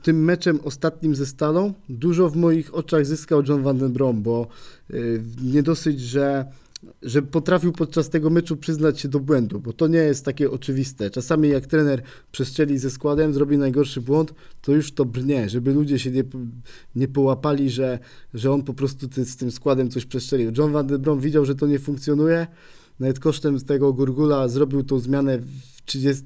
tym 0.03 0.23
meczem 0.23 0.59
ostatnim 0.63 1.15
ze 1.15 1.25
Stalą 1.25 1.73
dużo 1.89 2.29
w 2.29 2.35
moich 2.35 2.73
oczach 2.75 3.05
zyskał 3.05 3.43
John 3.47 3.63
Van 3.63 3.77
den 3.77 3.93
Brom, 3.93 4.23
bo 4.23 4.47
y, 4.93 5.21
nie 5.43 5.63
dosyć, 5.63 6.01
że 6.01 6.45
że 7.01 7.21
potrafił 7.21 7.71
podczas 7.71 8.09
tego 8.09 8.29
meczu 8.29 8.57
przyznać 8.57 8.99
się 8.99 9.07
do 9.07 9.19
błędu, 9.19 9.59
bo 9.59 9.73
to 9.73 9.87
nie 9.87 9.97
jest 9.97 10.25
takie 10.25 10.51
oczywiste. 10.51 11.09
Czasami 11.09 11.49
jak 11.49 11.67
trener 11.67 12.01
przestrzeli 12.31 12.77
ze 12.77 12.89
składem, 12.89 13.33
zrobi 13.33 13.57
najgorszy 13.57 14.01
błąd, 14.01 14.33
to 14.61 14.71
już 14.71 14.91
to 14.91 15.05
brnie, 15.05 15.49
żeby 15.49 15.73
ludzie 15.73 15.99
się 15.99 16.11
nie, 16.11 16.23
nie 16.95 17.07
połapali, 17.07 17.69
że, 17.69 17.99
że 18.33 18.51
on 18.51 18.63
po 18.63 18.73
prostu 18.73 19.07
ty, 19.07 19.25
z 19.25 19.37
tym 19.37 19.51
składem 19.51 19.89
coś 19.89 20.05
przestrzelił. 20.05 20.51
John 20.57 20.71
Van 20.71 20.87
den 20.87 21.01
Brom 21.01 21.19
widział, 21.19 21.45
że 21.45 21.55
to 21.55 21.67
nie 21.67 21.79
funkcjonuje 21.79 22.47
nawet 22.99 23.19
kosztem 23.19 23.59
tego 23.59 23.93
Gurgula 23.93 24.47
zrobił 24.47 24.83
tą 24.83 24.99
zmianę 24.99 25.37
w 25.39 25.81
30 25.85 26.23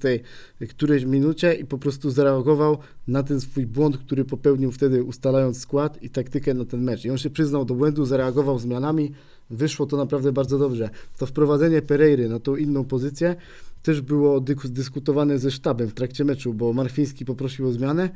którejś 0.70 1.06
minucie 1.06 1.54
i 1.54 1.65
po 1.65 1.78
prostu 1.78 2.10
zareagował 2.12 2.78
na 3.08 3.24
ten 3.24 3.41
swój 3.41 3.65
błąd, 3.65 3.98
który 3.98 4.26
popełnił 4.26 4.72
wtedy 4.72 5.04
ustalając 5.04 5.60
skład 5.60 6.04
i 6.04 6.10
taktykę 6.10 6.54
na 6.54 6.65
ten 6.65 6.84
mecz. 6.84 7.06
I 7.06 7.10
on 7.10 7.17
się 7.17 7.30
przyznał 7.30 7.65
do 7.65 7.76
błędu, 7.76 8.06
zareagował 8.06 8.60
zmianami, 8.60 9.12
wyszło 9.50 9.86
to 9.86 9.98
naprawdę 9.98 10.32
bardzo 10.32 10.58
dobrze. 10.58 10.90
To 11.18 11.26
wprowadzenie 11.26 11.82
Pereiry 11.82 12.30
na 12.30 12.40
tą 12.40 12.56
inną 12.56 12.86
pozycję 12.86 13.36
też 13.84 14.02
było 14.02 14.40
dyskutowane 14.66 15.40
ze 15.40 15.52
sztabem 15.52 15.88
w 15.88 15.94
trakcie 15.94 16.26
meczu, 16.26 16.54
bo 16.54 16.74
Marfiński 16.74 17.26
poprosił 17.26 17.68
o 17.68 17.72
zmianę 17.72 18.10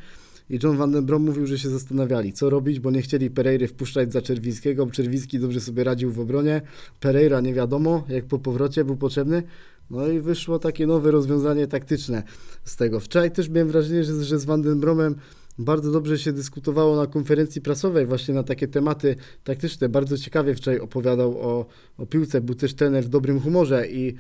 i 0.50 0.60
John 0.64 0.78
Van 0.78 0.92
den 0.92 1.06
Brom 1.06 1.24
mówił, 1.24 1.48
że 1.48 1.60
się 1.60 1.70
zastanawiali, 1.70 2.34
co 2.34 2.50
robić, 2.50 2.80
bo 2.80 2.92
nie 2.92 3.02
chcieli 3.02 3.30
Pereiry 3.30 3.68
wpuszczać 3.68 4.14
za 4.14 4.22
Czerwińskiego, 4.22 4.88
Czerwiński 4.88 5.40
dobrze 5.40 5.62
sobie 5.62 5.84
radził 5.84 6.12
w 6.12 6.20
obronie, 6.20 6.62
Pereira 7.00 7.42
nie 7.42 7.54
wiadomo, 7.54 8.04
jak 8.10 8.26
po 8.26 8.40
powrocie 8.40 8.86
był 8.86 8.96
potrzebny, 8.96 9.44
no 9.90 10.08
i 10.08 10.20
wyszło 10.20 10.60
takie 10.60 10.88
nowe 10.88 11.12
rozwiązanie 11.12 11.68
taktyczne 11.68 12.24
z 12.64 12.76
tego. 12.76 13.00
Wczoraj 13.00 13.32
też 13.32 13.50
miałem 13.50 13.68
wrażenie, 13.68 14.04
że, 14.04 14.24
że 14.24 14.40
z 14.40 14.46
Van 14.46 14.62
den 14.62 14.80
Bromem 14.80 15.16
bardzo 15.62 15.92
dobrze 15.92 16.20
się 16.20 16.34
dyskutowało 16.34 16.96
na 16.96 17.08
konferencji 17.08 17.62
prasowej 17.62 18.06
właśnie 18.06 18.34
na 18.34 18.44
takie 18.44 18.68
tematy 18.68 19.16
taktyczne. 19.44 19.90
Bardzo 19.90 20.18
ciekawie 20.18 20.56
wczoraj 20.56 20.80
opowiadał 20.80 21.42
o, 21.42 21.66
o 21.98 22.06
piłce, 22.06 22.42
był 22.42 22.56
też 22.56 22.74
trener 22.74 23.04
w 23.04 23.10
dobrym 23.10 23.40
humorze 23.40 23.88
i 23.88 24.16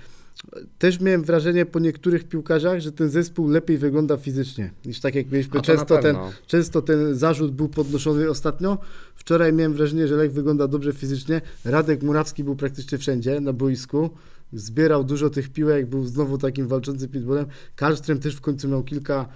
też 0.79 0.99
miałem 0.99 1.23
wrażenie 1.23 1.65
po 1.65 1.79
niektórych 1.79 2.23
piłkarzach, 2.23 2.79
że 2.79 2.91
ten 2.91 3.09
zespół 3.09 3.47
lepiej 3.47 3.77
wygląda 3.77 4.17
fizycznie 4.17 4.71
niż 4.85 4.99
tak 4.99 5.15
jak 5.15 5.31
mieliśmy 5.31 5.61
często 5.61 5.97
ten, 5.97 6.15
często 6.47 6.81
ten 6.81 7.15
zarzut 7.15 7.51
był 7.51 7.69
podnoszony 7.69 8.29
ostatnio. 8.29 8.77
Wczoraj 9.15 9.53
miałem 9.53 9.73
wrażenie, 9.73 10.07
że 10.07 10.15
Lech 10.15 10.33
wygląda 10.33 10.67
dobrze 10.67 10.93
fizycznie. 10.93 11.41
Radek 11.65 12.03
Murawski 12.03 12.43
był 12.43 12.55
praktycznie 12.55 12.97
wszędzie 12.97 13.41
na 13.41 13.53
boisku. 13.53 14.09
Zbierał 14.53 15.03
dużo 15.03 15.29
tych 15.29 15.49
piłek, 15.49 15.85
był 15.85 16.05
znowu 16.05 16.37
takim 16.37 16.67
walczącym 16.67 17.09
pitbullem. 17.09 17.45
Karlström 17.75 18.19
też 18.19 18.35
w 18.35 18.41
końcu 18.41 18.67
miał 18.67 18.83
kilka, 18.83 19.29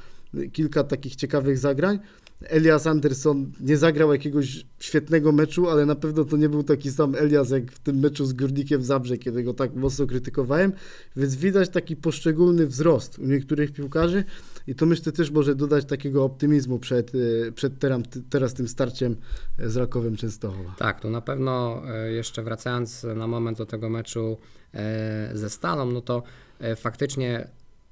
kilka 0.51 0.83
takich 0.83 1.15
ciekawych 1.15 1.57
zagrań. 1.57 1.99
Elias 2.41 2.87
Anderson 2.87 3.51
nie 3.59 3.77
zagrał 3.77 4.13
jakiegoś 4.13 4.65
świetnego 4.79 5.31
meczu, 5.31 5.69
ale 5.69 5.85
na 5.85 5.95
pewno 5.95 6.25
to 6.25 6.37
nie 6.37 6.49
był 6.49 6.63
taki 6.63 6.91
sam 6.91 7.15
Elias 7.15 7.49
jak 7.49 7.71
w 7.71 7.79
tym 7.79 7.99
meczu 7.99 8.25
z 8.25 8.33
Górnikiem 8.33 8.83
Zabrze, 8.83 9.17
kiedy 9.17 9.43
go 9.43 9.53
tak 9.53 9.75
mocno 9.75 10.07
krytykowałem, 10.07 10.73
więc 11.15 11.35
widać 11.35 11.69
taki 11.69 11.95
poszczególny 11.95 12.67
wzrost 12.67 13.19
u 13.19 13.25
niektórych 13.25 13.71
piłkarzy 13.71 14.23
i 14.67 14.75
to 14.75 14.85
myślę 14.85 15.11
też 15.11 15.31
może 15.31 15.55
dodać 15.55 15.85
takiego 15.85 16.23
optymizmu 16.23 16.79
przed, 16.79 17.15
y, 17.15 17.51
przed 17.55 17.79
teraz, 17.79 18.01
teraz 18.29 18.53
tym 18.53 18.67
starciem 18.67 19.15
z 19.59 19.77
Rakowem 19.77 20.15
Częstochowa. 20.15 20.75
Tak, 20.77 20.99
to 20.99 21.09
na 21.09 21.21
pewno 21.21 21.81
e, 21.87 22.11
jeszcze 22.11 22.43
wracając 22.43 23.03
na 23.03 23.27
moment 23.27 23.57
do 23.57 23.65
tego 23.65 23.89
meczu 23.89 24.37
e, 24.73 25.29
ze 25.33 25.49
Stalą, 25.49 25.91
no 25.91 26.01
to 26.01 26.23
e, 26.59 26.75
faktycznie 26.75 27.47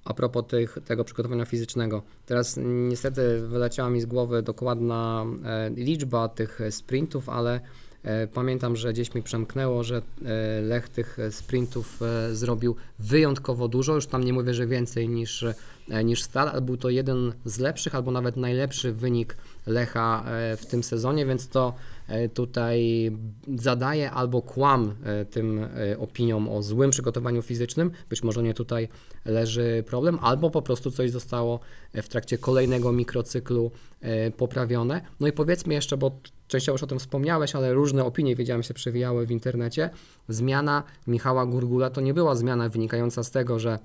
a 0.06 0.14
propos 0.14 0.46
tych, 0.48 0.78
tego 0.86 1.04
przygotowania 1.04 1.46
fizycznego, 1.46 2.02
teraz 2.26 2.60
niestety 2.64 3.42
wyleciała 3.48 3.90
mi 3.90 4.02
z 4.02 4.06
głowy 4.06 4.42
dokładna 4.42 5.26
e, 5.46 5.70
liczba 5.70 6.28
tych 6.28 6.60
sprintów, 6.70 7.30
ale 7.30 7.62
e, 8.04 8.28
pamiętam, 8.28 8.76
że 8.76 8.94
gdzieś 8.94 9.14
mi 9.14 9.24
przemknęło, 9.24 9.84
że 9.84 9.98
e, 9.98 10.62
Lech 10.62 10.90
tych 10.90 11.18
sprintów 11.32 12.02
e, 12.02 12.36
zrobił 12.36 12.76
wyjątkowo 13.00 13.68
dużo, 13.68 13.96
już 13.96 14.08
tam 14.08 14.24
nie 14.24 14.34
mówię, 14.34 14.54
że 14.54 14.68
więcej 14.68 15.10
niż, 15.10 15.46
e, 15.90 16.04
niż 16.04 16.24
Stal, 16.24 16.50
ale 16.50 16.62
był 16.62 16.78
to 16.78 16.90
jeden 16.90 17.34
z 17.46 17.60
lepszych 17.60 17.96
albo 17.96 18.12
nawet 18.12 18.38
najlepszy 18.38 18.94
wynik 18.94 19.38
Lecha 19.68 20.24
e, 20.28 20.58
w 20.58 20.66
tym 20.66 20.84
sezonie, 20.84 21.26
więc 21.26 21.48
to 21.48 21.68
e, 21.70 21.93
tutaj 22.34 23.12
zadaje 23.56 24.12
albo 24.12 24.42
kłam 24.42 24.96
e, 25.04 25.26
tym 25.26 25.60
e, 25.64 25.98
opiniom 26.00 26.50
o 26.50 26.64
złym 26.64 26.92
przygotowaniu 26.92 27.42
fizycznym. 27.42 27.92
Być 28.10 28.24
może 28.24 28.44
nie 28.44 28.54
tutaj 28.54 28.88
leży 29.26 29.84
problem, 29.88 30.20
albo 30.22 30.50
po 30.50 30.62
prostu 30.62 30.92
coś 30.92 31.12
zostało 31.12 31.60
e, 31.94 32.02
w 32.02 32.10
trakcie 32.10 32.38
kolejnego 32.38 32.92
mikrocyklu 32.92 33.72
e, 34.02 34.32
poprawione. 34.32 35.02
No 35.20 35.28
i 35.28 35.32
powiedzmy 35.32 35.74
jeszcze, 35.74 35.98
bo 35.98 36.12
częściowo 36.48 36.74
już 36.74 36.84
o 36.84 36.88
tym 36.88 37.00
wspomniałeś, 37.00 37.56
ale 37.56 37.74
różne 37.74 38.06
opinie, 38.06 38.36
wiedziałem, 38.36 38.64
się 38.64 38.74
przewijały 38.74 39.26
w 39.26 39.32
internecie. 39.32 39.90
Zmiana 40.30 40.84
Michała 41.08 41.46
Gurgula 41.46 41.90
to 41.90 42.02
nie 42.02 42.14
była 42.14 42.36
zmiana 42.36 42.70
wynikająca 42.70 43.24
z 43.24 43.32
tego, 43.32 43.60
że 43.60 43.80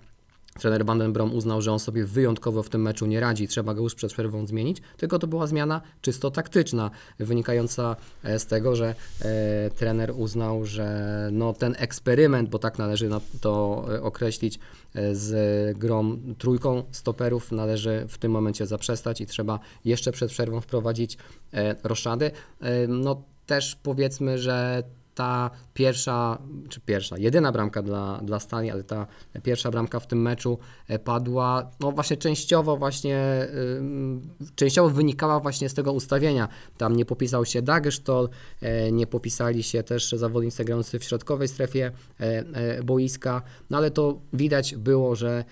Trener 0.58 0.86
Vandenbrom 0.86 1.34
uznał, 1.34 1.62
że 1.62 1.72
on 1.72 1.78
sobie 1.78 2.04
wyjątkowo 2.04 2.62
w 2.62 2.68
tym 2.68 2.82
meczu 2.82 3.06
nie 3.06 3.20
radzi 3.20 3.48
trzeba 3.48 3.74
go 3.74 3.82
już 3.82 3.94
przed 3.94 4.12
przerwą 4.12 4.46
zmienić, 4.46 4.82
tylko 4.96 5.18
to 5.18 5.26
była 5.26 5.46
zmiana 5.46 5.80
czysto 6.02 6.30
taktyczna, 6.30 6.90
wynikająca 7.18 7.96
e, 8.22 8.38
z 8.38 8.46
tego, 8.46 8.76
że 8.76 8.94
e, 9.22 9.70
trener 9.70 10.12
uznał, 10.16 10.64
że 10.64 11.28
no, 11.32 11.52
ten 11.52 11.74
eksperyment, 11.78 12.48
bo 12.48 12.58
tak 12.58 12.78
należy 12.78 13.08
na 13.08 13.20
to 13.40 13.84
e, 13.94 14.02
określić, 14.02 14.58
e, 14.94 15.14
z 15.14 15.78
grą 15.78 16.18
trójką 16.38 16.82
stoperów 16.90 17.52
należy 17.52 18.06
w 18.08 18.18
tym 18.18 18.32
momencie 18.32 18.66
zaprzestać 18.66 19.20
i 19.20 19.26
trzeba 19.26 19.58
jeszcze 19.84 20.12
przed 20.12 20.30
przerwą 20.30 20.60
wprowadzić 20.60 21.18
e, 21.52 21.76
roszady. 21.82 22.30
E, 22.60 22.86
no 22.86 23.22
też 23.46 23.76
powiedzmy, 23.82 24.38
że 24.38 24.82
ta 25.18 25.50
pierwsza, 25.74 26.38
czy 26.68 26.80
pierwsza, 26.80 27.18
jedyna 27.18 27.52
bramka 27.52 27.82
dla, 27.82 28.20
dla 28.22 28.40
Stali, 28.40 28.70
ale 28.70 28.84
ta 28.84 29.06
pierwsza 29.42 29.70
bramka 29.70 30.00
w 30.00 30.06
tym 30.06 30.22
meczu 30.22 30.58
e, 30.88 30.98
padła, 30.98 31.70
no 31.80 31.92
właśnie 31.92 32.16
częściowo 32.16 32.76
właśnie, 32.76 33.46
ym, 33.78 34.28
częściowo 34.54 34.90
wynikała 34.90 35.40
właśnie 35.40 35.68
z 35.68 35.74
tego 35.74 35.92
ustawienia. 35.92 36.48
Tam 36.76 36.96
nie 36.96 37.04
popisał 37.04 37.44
się 37.44 37.62
Dagerstol, 37.62 38.28
e, 38.62 38.92
nie 38.92 39.06
popisali 39.06 39.62
się 39.62 39.82
też 39.82 40.12
zawodnicy 40.12 40.64
grający 40.64 40.98
w 40.98 41.04
środkowej 41.04 41.48
strefie 41.48 41.92
e, 42.18 42.82
boiska, 42.82 43.42
no 43.70 43.76
ale 43.76 43.90
to 43.90 44.20
widać 44.32 44.76
było, 44.76 45.14
że 45.14 45.44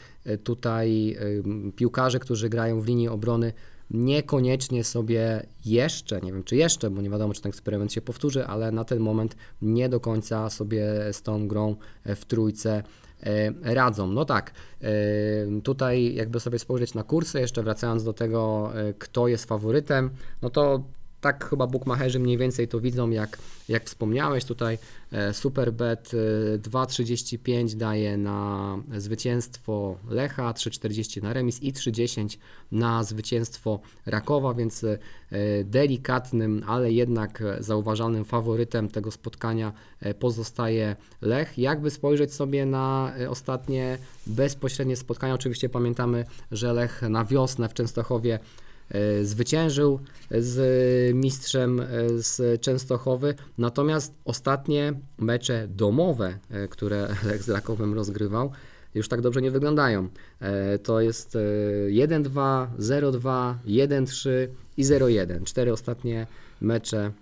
tutaj 0.44 1.16
ym, 1.20 1.72
piłkarze, 1.76 2.18
którzy 2.18 2.48
grają 2.48 2.80
w 2.80 2.86
linii 2.86 3.08
obrony, 3.08 3.52
niekoniecznie 3.90 4.84
sobie 4.84 5.46
jeszcze, 5.64 6.20
nie 6.20 6.32
wiem 6.32 6.44
czy 6.44 6.56
jeszcze, 6.56 6.90
bo 6.90 7.02
nie 7.02 7.10
wiadomo 7.10 7.34
czy 7.34 7.42
ten 7.42 7.50
eksperyment 7.50 7.92
się 7.92 8.00
powtórzy, 8.00 8.46
ale 8.46 8.72
na 8.72 8.84
ten 8.84 9.00
moment 9.00 9.36
nie 9.62 9.88
do 9.88 10.00
końca 10.00 10.50
sobie 10.50 10.84
z 11.12 11.22
tą 11.22 11.48
grą 11.48 11.76
w 12.04 12.24
trójce 12.24 12.82
e, 13.22 13.74
radzą. 13.74 14.06
No 14.06 14.24
tak, 14.24 14.52
e, 14.82 14.90
tutaj 15.62 16.14
jakby 16.14 16.40
sobie 16.40 16.58
spojrzeć 16.58 16.94
na 16.94 17.02
kursy, 17.02 17.40
jeszcze 17.40 17.62
wracając 17.62 18.04
do 18.04 18.12
tego, 18.12 18.72
e, 18.74 18.94
kto 18.94 19.28
jest 19.28 19.44
faworytem, 19.44 20.10
no 20.42 20.50
to 20.50 20.84
tak 21.20 21.50
chyba 21.50 21.66
bookmacherzy 21.66 22.18
mniej 22.18 22.38
więcej 22.38 22.68
to 22.68 22.80
widzą, 22.80 23.10
jak, 23.10 23.38
jak 23.68 23.84
wspomniałeś, 23.84 24.44
tutaj 24.44 24.78
e, 25.12 25.34
Superbet 25.34 26.10
e, 26.54 26.58
2,35 26.58 27.74
daje 27.74 28.16
na 28.16 28.78
zwycięstwo 28.96 29.96
Lecha, 30.08 30.52
3,40 30.52 31.22
na 31.22 31.32
remis 31.32 31.62
i 31.62 31.72
3,10 31.72 32.38
na 32.72 33.04
zwycięstwo 33.04 33.80
Rakowa, 34.06 34.54
więc 34.54 34.84
e, 34.84 34.98
delikatnym, 35.64 36.62
ale 36.66 36.92
jednak 36.92 37.42
zauważalnym 37.60 38.24
faworytem 38.24 38.88
tego 38.88 39.10
spotkania 39.10 39.72
e, 40.00 40.14
pozostaje 40.14 40.96
Lech. 41.22 41.58
Jakby 41.58 41.90
spojrzeć 41.90 42.34
sobie 42.34 42.66
na 42.66 43.12
e, 43.20 43.30
ostatnie 43.30 43.98
bezpośrednie 44.26 44.96
spotkania, 44.96 45.34
oczywiście 45.34 45.68
pamiętamy, 45.68 46.24
że 46.50 46.72
Lech 46.72 47.02
na 47.02 47.24
wiosnę 47.24 47.68
w 47.68 47.74
Częstochowie 47.74 48.34
e, 48.34 48.65
zwyciężył 49.22 50.00
z 50.30 51.14
mistrzem 51.14 51.80
e, 51.80 51.86
z 52.08 52.60
Częstochowy, 52.60 53.34
natomiast 53.58 54.14
ostatnie 54.24 54.92
mecze 55.18 55.68
domowe, 55.68 56.38
e, 56.50 56.68
które 56.68 57.08
Lech 57.28 57.42
z 57.42 57.48
Rakowem 57.48 57.94
rozgrywał, 57.94 58.52
już 58.94 59.08
tak 59.08 59.20
dobrze 59.20 59.42
nie 59.42 59.50
wyglądają. 59.50 60.08
E, 60.40 60.78
To 60.78 61.00
jest 61.00 61.36
e, 61.36 61.40
1-2, 61.90 62.66
0-2, 62.78 63.54
1-3 63.66 64.30
i 64.76 64.84
0-1. 64.84 65.44
Cztery 65.44 65.72
ostatnie 65.72 66.26
mecze 66.60 67.12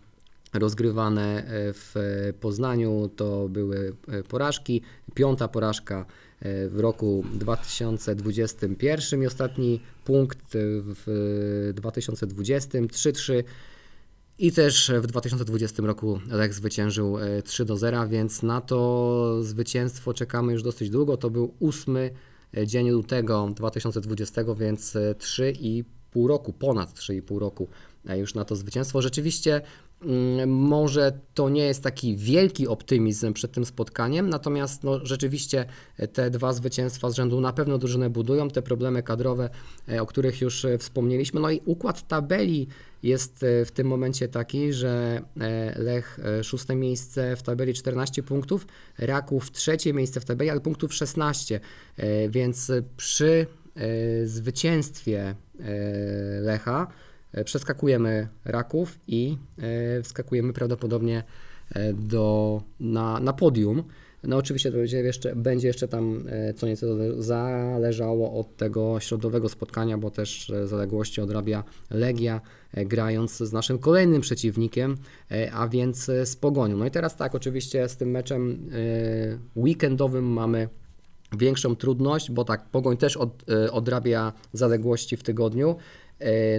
rozgrywane 0.55 1.39
e, 1.39 1.45
w 1.73 1.95
Poznaniu 2.41 3.11
to 3.17 3.49
były 3.49 3.97
e, 4.09 4.23
porażki. 4.23 4.83
Piąta 5.15 5.49
porażka 5.49 6.01
e, 6.01 6.05
w 6.45 6.77
roku 6.81 7.25
2021 7.35 9.23
i 9.23 9.27
ostatni 9.27 9.81
punkt 10.05 10.39
w 10.53 11.73
2020 11.75 12.79
3-3 12.79 13.45
i 14.39 14.53
też 14.53 14.93
w 15.01 15.07
2020 15.07 15.83
roku 15.83 16.21
Lech 16.31 16.55
zwyciężył 16.55 17.19
e, 17.19 17.43
3 17.43 17.65
do 17.65 17.77
0, 17.77 18.09
więc 18.09 18.43
na 18.43 18.61
to 18.61 19.43
zwycięstwo 19.43 20.15
czekamy 20.15 20.53
już 20.53 20.63
dosyć 20.63 20.91
długo. 20.91 21.17
To 21.17 21.31
był 21.31 21.55
ósmy 21.59 22.11
e, 22.57 22.67
dzień 22.67 22.91
lutego 22.91 23.51
2020, 23.57 24.43
więc 24.59 24.97
e, 24.97 25.15
3,5 25.15 26.27
roku, 26.27 26.53
ponad 26.53 26.93
3,5 26.93 27.39
roku 27.39 27.69
e, 28.09 28.19
już 28.19 28.35
na 28.35 28.45
to 28.45 28.57
zwycięstwo. 28.57 29.03
Rzeczywiście 29.03 29.61
Może 30.47 31.13
to 31.35 31.49
nie 31.49 31.65
jest 31.65 31.83
taki 31.83 32.17
wielki 32.17 32.69
optymizm 32.69 33.33
przed 33.33 33.53
tym 33.53 33.65
spotkaniem, 33.65 34.29
natomiast 34.31 34.85
no, 34.85 35.07
rzeczywiście 35.07 35.65
te 36.13 36.31
dwa 36.31 36.53
zwycięstwa 36.53 37.11
z 37.11 37.15
rzędu 37.15 37.41
na 37.41 37.53
pewno 37.53 37.79
drużynę 37.79 38.11
budują, 38.11 38.49
te 38.49 38.63
problemy 38.63 39.03
kadrowe, 39.03 39.51
e, 39.89 40.03
o 40.03 40.07
których 40.07 40.41
już 40.41 40.65
e, 40.65 40.79
wspomnieliśmy. 40.79 41.41
No 41.41 41.51
i 41.51 41.61
układ 41.65 42.09
tabeli 42.09 42.69
jest 43.03 43.43
e, 43.43 43.65
w 43.65 43.73
tym 43.73 43.87
momencie 43.87 44.29
taki, 44.29 44.73
że 44.73 45.23
e, 45.41 45.83
Lech 45.83 46.21
e, 46.25 46.45
szóste 46.45 46.77
miejsce 46.77 47.37
w 47.37 47.43
tabeli 47.43 47.75
14 47.75 48.23
punktów, 48.23 48.67
Raków 48.99 49.53
trzecie 49.53 49.93
miejsce 49.93 50.21
w 50.21 50.25
tabeli, 50.25 50.51
ale 50.51 50.61
punktów 50.61 50.95
16, 50.95 51.61
e, 51.97 52.29
więc 52.29 52.73
przy 52.97 53.47
e, 53.77 54.27
zwycięstwie 54.27 55.21
e, 55.21 55.35
Lecha 56.41 56.87
e, 56.91 57.04
przeskakujemy 57.45 58.29
Raków 58.45 58.99
i 59.09 59.39
e, 59.59 60.03
wskakujemy 60.03 60.53
prawdopodobnie 60.53 61.23
e, 61.71 61.93
do, 61.93 62.63
na, 62.81 63.21
na 63.21 63.33
podium. 63.33 63.85
No 64.27 64.37
oczywiście 64.37 64.71
to 64.71 64.77
będzie 64.77 64.97
jeszcze, 64.99 65.37
będzie 65.37 65.69
jeszcze 65.69 65.89
tam 65.89 66.25
e, 66.29 66.55
co 66.55 66.67
nieco 66.67 66.87
zależało 67.23 68.41
od 68.41 68.57
tego 68.57 69.01
środowego 69.01 69.49
spotkania, 69.49 69.99
bo 69.99 70.11
też 70.11 70.51
e, 70.51 70.67
zaległości 70.67 71.21
odrabia 71.21 71.65
Legia, 71.91 72.41
e, 72.75 72.85
grając 72.85 73.37
z 73.37 73.53
naszym 73.53 73.79
kolejnym 73.79 74.21
przeciwnikiem, 74.21 74.97
e, 75.31 75.53
a 75.53 75.69
więc 75.69 76.09
e, 76.09 76.27
z 76.27 76.37
Pogonią. 76.37 76.77
No 76.77 76.87
i 76.87 76.91
teraz 76.91 77.17
tak, 77.17 77.35
oczywiście 77.35 77.89
z 77.89 77.97
tym 77.97 78.11
meczem 78.11 78.71
e, 78.73 79.61
weekendowym 79.61 80.25
mamy 80.25 80.69
większą 81.39 81.77
trudność, 81.77 82.31
bo 82.31 82.45
tak, 82.45 82.65
Pogoń 82.69 82.97
też 82.97 83.17
od, 83.17 83.45
e, 83.51 83.73
odrabia 83.73 84.33
zaległości 84.53 85.17
w 85.17 85.23
tygodniu, 85.23 85.71
e, 85.71 85.77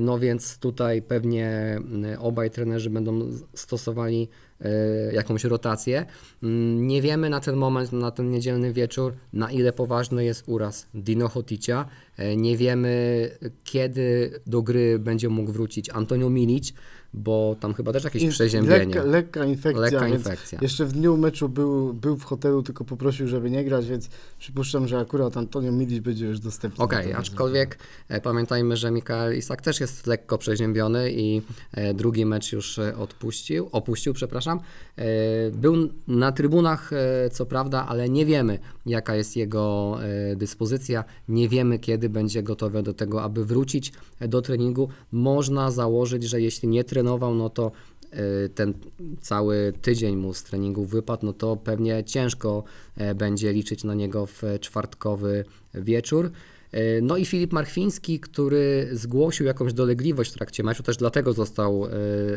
no 0.02 0.20
więc 0.20 0.58
tutaj 0.58 1.02
pewnie 1.02 1.48
m, 1.78 2.06
obaj 2.20 2.52
trenerzy 2.52 2.90
będą 2.90 3.32
stosowali 3.54 4.28
e, 4.62 4.70
jakąś 5.14 5.44
rotację. 5.44 6.06
Mm, 6.44 6.88
Nie 6.88 7.02
wiemy 7.02 7.30
na 7.30 7.40
ten 7.40 7.56
moment, 7.56 7.92
na 7.94 8.12
ten 8.12 8.32
niedzielny 8.32 8.74
wieczór, 8.74 9.14
na 9.34 9.52
ile 9.52 9.74
poważny 9.74 10.26
jest 10.26 10.44
uraz 10.48 10.88
Dino 10.94 11.28
Hoticia. 11.28 11.86
E, 12.18 12.36
Nie 12.36 12.58
wiemy, 12.58 13.30
kiedy 13.64 14.32
do 14.48 14.62
gry 14.62 15.00
będzie 15.00 15.30
mógł 15.30 15.52
wrócić 15.52 15.90
Antonio 15.90 16.30
Milic, 16.30 16.74
bo 17.16 17.56
tam 17.60 17.74
chyba 17.74 17.94
też 17.94 18.04
jakieś 18.04 18.24
Jest 18.24 18.36
przeziębienie. 18.36 18.86
Lekka, 18.86 19.04
lekka 19.04 19.46
infekcja, 19.46 19.82
Lekka 19.82 20.08
infekcja. 20.08 20.60
jeszcze 20.62 20.86
w 20.86 20.92
dniu 20.92 21.18
meczu 21.18 21.50
był, 21.50 21.94
był 21.94 22.18
w 22.18 22.24
hotelu, 22.24 22.64
tylko 22.64 22.86
poprosił, 22.86 23.28
żeby 23.28 23.52
nie 23.52 23.64
grać, 23.64 23.88
więc 23.88 24.10
przypuszczam, 24.40 24.88
że 24.88 25.00
akurat 25.00 25.38
Antonio 25.38 25.72
Milic 25.72 26.04
będzie 26.04 26.26
już 26.26 26.40
dostępny. 26.40 26.84
Okej, 26.84 27.06
tego 27.06 27.18
aczkolwiek 27.18 27.80
e, 28.10 28.22
pamiętajmy, 28.22 28.78
że 28.78 28.92
Mikael 28.92 29.38
Isak 29.38 29.62
też 29.62 29.80
jest 29.80 30.08
lekko 30.08 30.38
przeziębiony 30.38 31.12
i 31.12 31.42
e, 31.72 31.94
drugi 31.94 32.26
mecz 32.26 32.52
już 32.52 32.80
e, 32.80 32.98
odpuścił, 32.98 33.70
opuścił, 33.72 34.14
przepraszam. 34.14 34.60
E, 34.98 35.04
był 35.52 35.90
na 36.08 36.32
trybunach, 36.32 36.92
co 37.32 37.46
prawda, 37.46 37.86
ale 37.88 38.10
nie 38.10 38.26
wiemy, 38.26 38.60
jaka 38.86 39.16
jest 39.16 39.36
jego 39.36 39.98
e, 40.32 40.36
dyspozycja, 40.36 41.04
nie 41.30 41.50
wiemy, 41.50 41.80
kiedy 41.80 42.10
będzie 42.10 42.44
gotowy 42.44 42.84
do 42.84 42.94
tego, 42.94 43.24
aby 43.24 43.46
wrócić 43.46 43.94
e, 44.20 44.28
do 44.28 44.42
treningu. 44.42 44.90
Można 45.12 45.72
założyć, 45.72 46.24
że 46.24 46.42
jeśli 46.42 46.70
nie 46.70 46.84
trenował, 46.84 47.36
no 47.36 47.50
to 47.50 47.72
e, 48.12 48.50
ten 48.50 48.74
cały 49.22 49.74
tydzień 49.82 50.16
mu 50.16 50.34
z 50.34 50.44
treningu 50.44 50.86
wypadł, 50.86 51.26
no 51.26 51.34
to 51.34 51.56
pewnie 51.56 52.04
ciężko 52.04 52.64
będzie 53.16 53.54
liczyć 53.54 53.84
na 53.84 53.94
niego 53.94 54.26
w 54.26 54.42
czwartkowy 54.60 55.46
wieczór. 55.74 56.32
No 57.02 57.18
i 57.18 57.26
Filip 57.26 57.54
Marchwiński, 57.54 58.20
który 58.20 58.90
zgłosił 58.92 59.46
jakąś 59.46 59.74
dolegliwość 59.74 60.32
w 60.32 60.34
trakcie 60.34 60.64
meczu, 60.64 60.84
też 60.84 60.98
dlatego 60.98 61.34
został 61.34 61.88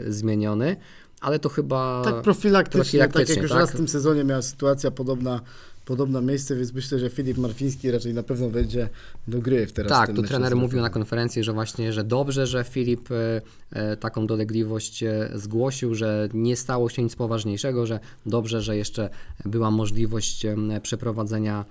zmieniony, 0.09 0.77
ale 1.21 1.39
to 1.39 1.49
chyba... 1.49 2.03
Tak 2.05 2.23
profilaktycznie, 2.23 2.81
Profilaktycznie, 2.81 3.35
tak 3.35 3.37
jak 3.37 3.43
już 3.43 3.51
tak. 3.51 3.61
raz 3.61 3.71
w 3.71 3.77
tym 3.77 3.89
sezonie 3.89 4.25
miała 4.25 4.43
sytuacja 4.43 4.91
podobna, 4.91 5.41
podobna 5.89 6.21
miejsce, 6.21 6.57
więc 6.57 6.73
myślę, 6.73 6.99
że 6.99 7.11
Filip 7.11 7.39
Marfiński 7.39 7.91
raczej 7.91 8.15
na 8.15 8.23
pewno 8.23 8.49
będzie 8.51 8.89
do 9.29 9.39
gry 9.41 9.67
w 9.67 9.73
teraz. 9.73 9.93
Tak, 9.93 10.13
tu 10.13 10.23
trener 10.23 10.57
mówił 10.57 10.81
na 10.81 10.91
konferencji, 10.91 11.45
że 11.45 11.53
właśnie, 11.53 11.93
że 11.93 12.05
dobrze, 12.05 12.47
że 12.47 12.65
Filip 12.65 13.11
e, 13.11 13.41
e, 13.73 13.97
taką 13.97 14.27
dolegliwość 14.27 15.03
e, 15.03 15.31
zgłosił, 15.35 15.95
że 15.95 16.29
nie 16.35 16.57
stało 16.57 16.89
się 16.89 17.03
nic 17.03 17.17
poważniejszego, 17.17 17.87
że 17.87 18.01
dobrze, 18.27 18.63
że 18.63 18.77
jeszcze 18.77 19.11
była 19.45 19.71
możliwość 19.71 20.47
przeprowadzenia 20.83 21.65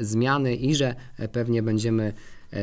zmiany 0.00 0.54
i 0.54 0.74
że 0.74 0.94
pewnie 1.32 1.62
będziemy 1.62 2.12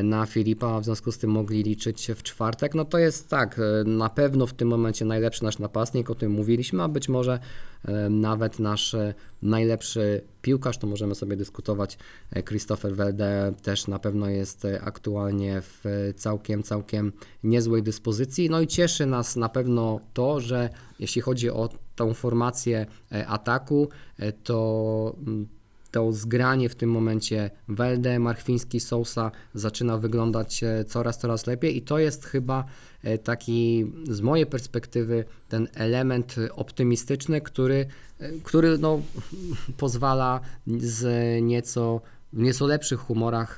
na 0.04 0.26
Filipa 0.26 0.80
w 0.80 0.86
związku 0.86 1.12
z 1.12 1.18
tym 1.18 1.30
mogli 1.30 1.64
liczyć 1.64 2.12
w 2.16 2.24
czwartek. 2.24 2.76
No 2.76 2.86
to 2.86 2.98
jest 2.98 3.30
tak, 3.30 3.60
e, 3.60 3.84
na 3.84 4.10
pewno 4.10 4.48
w 4.48 4.54
tym 4.54 4.68
momencie 4.68 5.06
najlepszy 5.06 5.44
nasz 5.44 5.60
napastnik, 5.60 6.10
o 6.10 6.16
tym 6.16 6.32
mówiliśmy, 6.32 6.84
a 6.84 6.88
być 6.88 7.10
może 7.10 7.40
e, 7.86 8.10
nawet 8.10 8.60
nasz 8.60 8.94
e, 8.94 9.14
najlepszy 9.42 10.22
piłkarz, 10.42 10.78
to 10.78 10.88
możemy 10.88 11.16
sobie 11.16 11.36
dyskutować. 11.36 11.98
E, 12.32 12.44
Christopher 12.44 12.96
Welde 12.96 13.54
też 13.62 13.88
na 13.88 14.00
pewno 14.00 14.30
jest 14.30 14.66
e, 14.66 14.82
aktualnie 14.82 15.62
w 15.62 15.86
e, 15.86 16.14
całkiem, 16.14 16.64
całkiem 16.64 17.12
niezłej 17.44 17.84
dyspozycji. 17.84 18.50
No 18.50 18.62
i 18.62 18.68
cieszy 18.68 19.06
nas 19.06 19.36
na 19.36 19.50
pewno 19.50 20.00
to, 20.14 20.40
że 20.40 20.70
jeśli 21.00 21.22
chodzi 21.22 21.50
o 21.50 21.70
tą 21.96 22.14
formację 22.14 22.86
e, 23.12 23.28
ataku, 23.28 23.90
e, 24.20 24.32
to 24.32 25.16
mm, 25.28 25.48
to 25.94 26.12
zgranie 26.12 26.70
w 26.70 26.76
tym 26.76 26.92
momencie 26.92 27.52
Welde, 27.68 28.20
Marchwiński, 28.20 28.80
Sousa 28.80 29.32
zaczyna 29.54 29.98
wyglądać 29.98 30.64
e, 30.64 30.86
coraz, 30.86 31.18
coraz 31.18 31.48
lepiej 31.48 31.78
i 31.78 31.82
to 31.82 32.00
jest 32.00 32.26
chyba 32.26 32.66
e, 33.04 33.18
taki 33.18 33.92
z 34.10 34.22
mojej 34.22 34.46
perspektywy 34.46 35.26
ten 35.50 35.68
element 35.74 36.36
optymistyczny, 36.52 37.42
który, 37.42 37.86
e, 38.20 38.32
który 38.44 38.78
no, 38.78 39.02
pozwala 39.78 40.40
z 40.68 41.06
nieco 41.42 42.02
w 42.34 42.38
nieco 42.38 42.68
lepszych 42.68 43.00
humorach 43.00 43.58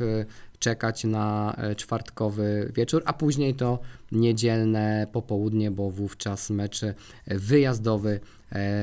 czekać 0.60 1.04
na 1.04 1.58
czwartkowy 1.78 2.72
wieczór, 2.76 3.02
a 3.06 3.14
później 3.14 3.54
to 3.54 3.80
niedzielne 4.12 5.08
popołudnie, 5.12 5.72
bo 5.72 5.90
wówczas 5.90 6.50
mecz 6.50 6.82
wyjazdowy 7.28 8.20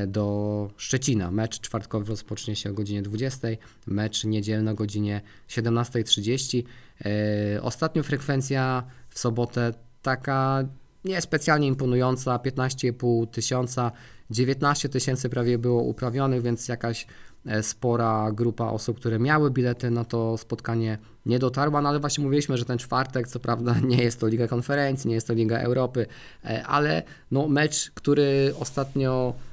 do 0.06 0.68
Szczecina. 0.76 1.30
Mecz 1.30 1.60
czwartkowy 1.60 2.06
rozpocznie 2.06 2.56
się 2.56 2.70
o 2.70 2.72
godzinie 2.72 3.02
20, 3.02 3.48
mecz 3.86 4.24
niedzielny 4.24 4.70
o 4.70 4.74
godzinie 4.74 5.20
17.30. 5.48 6.62
E, 7.04 7.62
Ostatnio 7.62 8.02
frekwencja 8.02 8.82
w 9.08 9.18
sobotę 9.18 9.74
taka 10.02 10.64
niespecjalnie 11.04 11.66
imponująca, 11.66 12.36
15,5 12.36 13.26
tysiąca, 13.26 13.92
19 14.30 14.88
tysięcy 14.88 15.28
prawie 15.28 15.58
było 15.58 15.82
uprawionych, 15.82 16.42
więc 16.42 16.68
jakaś 16.68 17.06
e, 17.46 17.62
spora 17.62 18.32
grupa 18.32 18.66
osób, 18.66 18.96
które 19.00 19.18
miały 19.18 19.50
bilety 19.50 19.90
na 19.90 20.04
to 20.04 20.38
spotkanie 20.38 20.98
nie 21.26 21.38
dotarła, 21.38 21.82
no 21.82 21.88
ale 21.88 22.00
właśnie 22.00 22.24
mówiliśmy, 22.24 22.56
że 22.56 22.64
ten 22.64 22.78
czwartek, 22.78 23.28
co 23.28 23.40
prawda 23.40 23.74
nie 23.84 24.02
jest 24.02 24.20
to 24.20 24.26
Liga 24.26 24.48
Konferencji, 24.48 25.08
nie 25.08 25.14
jest 25.14 25.26
to 25.26 25.32
Liga 25.32 25.58
Europy, 25.58 26.06
e, 26.44 26.66
ale 26.66 27.02
no 27.30 27.48
mecz, 27.48 27.90
który 27.90 28.54
ostatnio 28.60 29.34
e, 29.36 29.51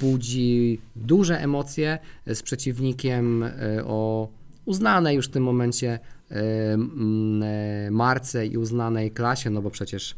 budzi 0.00 0.80
duże 0.96 1.40
emocje 1.40 1.98
z 2.26 2.42
przeciwnikiem 2.42 3.42
e, 3.42 3.52
o 3.84 4.28
uznanej 4.64 5.16
już 5.16 5.26
w 5.26 5.30
tym 5.30 5.42
momencie 5.42 5.98
e, 6.30 7.90
marce 7.90 8.46
i 8.46 8.58
uznanej 8.58 9.10
klasie, 9.10 9.50
no 9.50 9.62
bo 9.62 9.70
przecież 9.70 10.16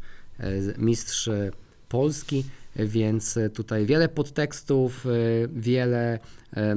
mistrz 0.77 1.29
Polski, 1.89 2.43
więc 2.75 3.39
tutaj 3.53 3.85
wiele 3.85 4.09
podtekstów, 4.09 5.05
wiele 5.55 6.19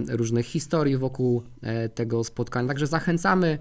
różnych 0.08 0.46
historii 0.46 0.96
wokół 0.96 1.42
tego 1.94 2.24
spotkania, 2.24 2.68
także 2.68 2.86
zachęcamy 2.86 3.58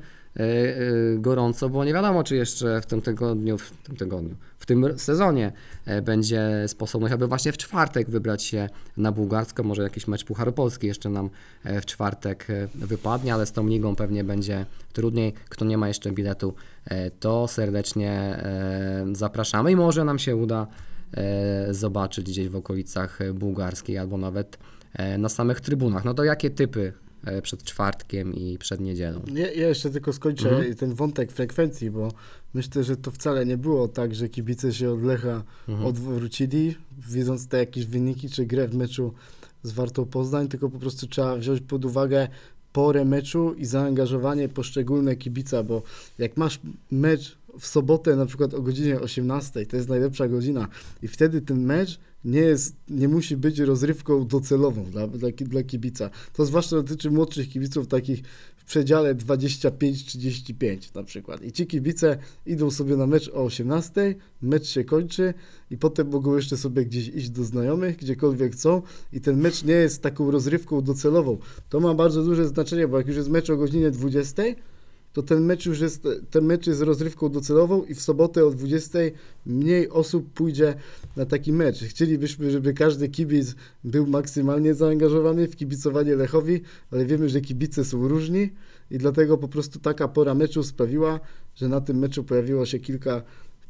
gorąco, 1.18 1.70
bo 1.70 1.86
nie 1.86 1.94
wiadomo, 1.94 2.24
czy 2.24 2.36
jeszcze 2.36 2.82
w 2.82 2.86
tym 2.86 3.02
tygodniu, 3.02 3.58
w 3.58 3.72
tym 3.84 3.96
tygodniu, 3.96 4.36
w 4.58 4.66
tym 4.66 5.00
sezonie 5.00 5.52
e, 5.86 6.02
będzie 6.02 6.50
sposobność, 6.68 7.14
aby 7.14 7.28
właśnie 7.28 7.52
w 7.52 7.58
czwartek 7.58 8.10
wybrać 8.10 8.44
się 8.44 8.70
na 8.98 9.12
Bułgarską, 9.12 9.64
może 9.64 9.84
jakiś 9.84 10.08
mecz 10.08 10.26
Pucharu 10.26 10.52
Polski 10.52 10.88
jeszcze 10.88 11.10
nam 11.10 11.30
e, 11.64 11.82
w 11.82 11.86
czwartek 11.86 12.48
e, 12.50 12.68
wypadnie, 12.76 13.34
ale 13.34 13.46
z 13.46 13.52
tą 13.52 13.68
ligą 13.68 13.96
pewnie 13.96 14.24
będzie 14.24 14.66
trudniej. 14.94 15.34
Kto 15.50 15.66
nie 15.66 15.78
ma 15.78 15.88
jeszcze 15.88 16.12
biletu, 16.12 16.54
e, 16.86 17.12
to 17.12 17.48
serdecznie 17.48 18.12
e, 18.12 19.06
zapraszamy 19.12 19.72
i 19.72 19.76
może 19.76 20.04
nam 20.04 20.20
się 20.20 20.36
uda 20.36 20.68
e, 21.14 21.74
zobaczyć 21.74 22.26
gdzieś 22.26 22.50
w 22.50 22.56
okolicach 22.56 23.22
e, 23.22 23.34
bułgarskiej 23.34 23.98
albo 23.98 24.18
nawet 24.18 24.58
e, 24.94 25.18
na 25.18 25.30
samych 25.30 25.62
trybunach. 25.62 26.06
No 26.06 26.14
to 26.14 26.24
jakie 26.24 26.50
typy 26.50 26.94
e, 26.94 27.09
przed 27.42 27.64
czwartkiem 27.64 28.34
i 28.36 28.58
przed 28.58 28.80
niedzielą? 28.82 29.22
Ja, 29.34 29.52
ja 29.52 29.68
jeszcze 29.68 29.90
tylko 29.90 30.14
skończę 30.14 30.50
Mhm. 30.50 30.76
ten 30.76 30.94
wątek 30.94 31.32
frekwencji, 31.32 31.92
bo 31.92 32.12
myślę, 32.54 32.84
że 32.84 32.98
to 32.98 33.12
wcale 33.12 33.46
nie 33.46 33.58
było 33.58 33.88
tak, 33.88 34.16
że 34.16 34.30
kibice 34.30 34.74
się 34.74 34.92
od 34.92 35.04
Lecha 35.04 35.44
Mhm. 35.68 35.88
odwrócili, 35.88 36.76
widząc 37.10 37.48
te 37.48 37.58
jakieś 37.58 37.86
wyniki 37.86 38.30
czy 38.30 38.46
grę 38.46 38.68
w 38.68 38.76
meczu 38.76 39.14
z 39.64 39.72
Wartą 39.72 40.06
Poznań, 40.06 40.48
tylko 40.48 40.70
po 40.70 40.80
prostu 40.80 41.08
trzeba 41.08 41.36
wziąć 41.36 41.62
pod 41.62 41.86
uwagę 41.86 42.28
porę 42.74 43.06
meczu 43.06 43.54
i 43.54 43.66
zaangażowanie 43.66 44.50
poszczególne 44.50 45.16
kibica, 45.16 45.64
bo 45.64 45.82
jak 46.18 46.38
masz 46.38 46.60
mecz 46.92 47.38
w 47.60 47.68
sobotę 47.68 48.16
na 48.16 48.26
przykład 48.26 48.54
o 48.54 48.62
godzinie 48.62 49.00
18, 49.00 49.66
to 49.66 49.78
jest 49.78 49.90
najlepsza 49.90 50.28
godzina 50.28 50.68
i 51.02 51.08
wtedy 51.08 51.42
ten 51.42 51.66
mecz 51.66 52.00
nie 52.26 52.40
jest, 52.40 52.76
nie 52.90 53.08
musi 53.08 53.38
być 53.38 53.60
rozrywką 53.60 54.28
docelową 54.28 54.84
dla, 54.84 55.08
dla, 55.08 55.30
dla 55.32 55.64
kibica. 55.64 56.10
To 56.34 56.46
zwłaszcza 56.46 56.76
dotyczy 56.76 57.12
młodszych 57.12 57.50
kibiców 57.50 57.88
takich 57.88 58.24
w 58.58 58.66
przedziale 58.66 59.16
25-35 59.16 60.96
na 60.96 61.04
przykład. 61.04 61.44
I 61.44 61.52
ci 61.52 61.68
kibice 61.68 62.18
idą 62.46 62.72
sobie 62.72 62.98
na 62.98 63.08
mecz 63.08 63.30
o 63.30 63.44
18, 63.44 64.16
mecz 64.42 64.68
się 64.68 64.84
kończy 64.84 65.34
i 65.72 65.78
potem 65.78 66.10
mogą 66.10 66.36
jeszcze 66.36 66.58
sobie 66.58 66.86
gdzieś 66.86 67.08
iść 67.08 67.30
do 67.30 67.44
znajomych, 67.44 67.98
gdziekolwiek 67.98 68.54
chcą 68.54 68.82
i 69.14 69.22
ten 69.22 69.40
mecz 69.40 69.64
nie 69.64 69.74
jest 69.74 70.02
taką 70.02 70.32
rozrywką 70.32 70.82
docelową. 70.82 71.38
To 71.70 71.80
ma 71.80 71.94
bardzo 71.94 72.24
duże 72.24 72.48
znaczenie, 72.48 72.88
bo 72.88 72.98
jak 72.98 73.08
już 73.08 73.18
jest 73.18 73.30
mecz 73.30 73.50
o 73.50 73.58
godzinie 73.58 73.92
20, 73.92 74.44
to 75.14 75.24
ten 75.24 75.44
mecz 75.44 75.66
już 75.66 75.80
jest, 75.80 76.08
ten 76.30 76.46
mecz 76.46 76.68
jest 76.68 76.82
rozrywką 76.82 77.30
docelową 77.30 77.84
i 77.84 77.96
w 77.96 78.02
sobotę 78.02 78.46
o 78.46 78.52
20 78.52 79.00
mniej 79.46 79.90
osób 79.90 80.34
pójdzie 80.34 80.74
na 81.16 81.26
taki 81.26 81.54
mecz. 81.54 81.84
Chcielibyśmy, 81.84 82.52
żeby 82.52 82.74
każdy 82.74 83.10
kibic 83.10 83.56
był 83.84 84.08
maksymalnie 84.08 84.74
zaangażowany 84.74 85.48
w 85.48 85.56
kibicowanie 85.56 86.16
Lechowi, 86.16 86.62
ale 86.92 87.06
wiemy, 87.06 87.30
że 87.30 87.42
kibice 87.42 87.86
są 87.86 88.08
różni 88.08 88.50
i 88.92 88.98
dlatego 88.98 89.38
po 89.38 89.48
prostu 89.48 89.80
taka 89.80 90.08
pora 90.08 90.34
meczu 90.34 90.64
sprawiła, 90.64 91.20
że 91.56 91.68
na 91.68 91.82
tym 91.82 92.00
meczu 92.00 92.24
pojawiło 92.24 92.66
się 92.66 92.80
kilka 92.80 93.22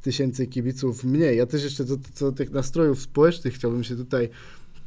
tysięcy 0.01 0.47
kibiców 0.47 1.03
mniej. 1.03 1.37
Ja 1.37 1.45
też 1.45 1.63
jeszcze 1.63 1.85
do, 1.85 1.97
do 2.19 2.31
tych 2.31 2.51
nastrojów 2.51 3.01
społecznych 3.01 3.53
chciałbym 3.53 3.83
się 3.83 3.95
tutaj 3.95 4.29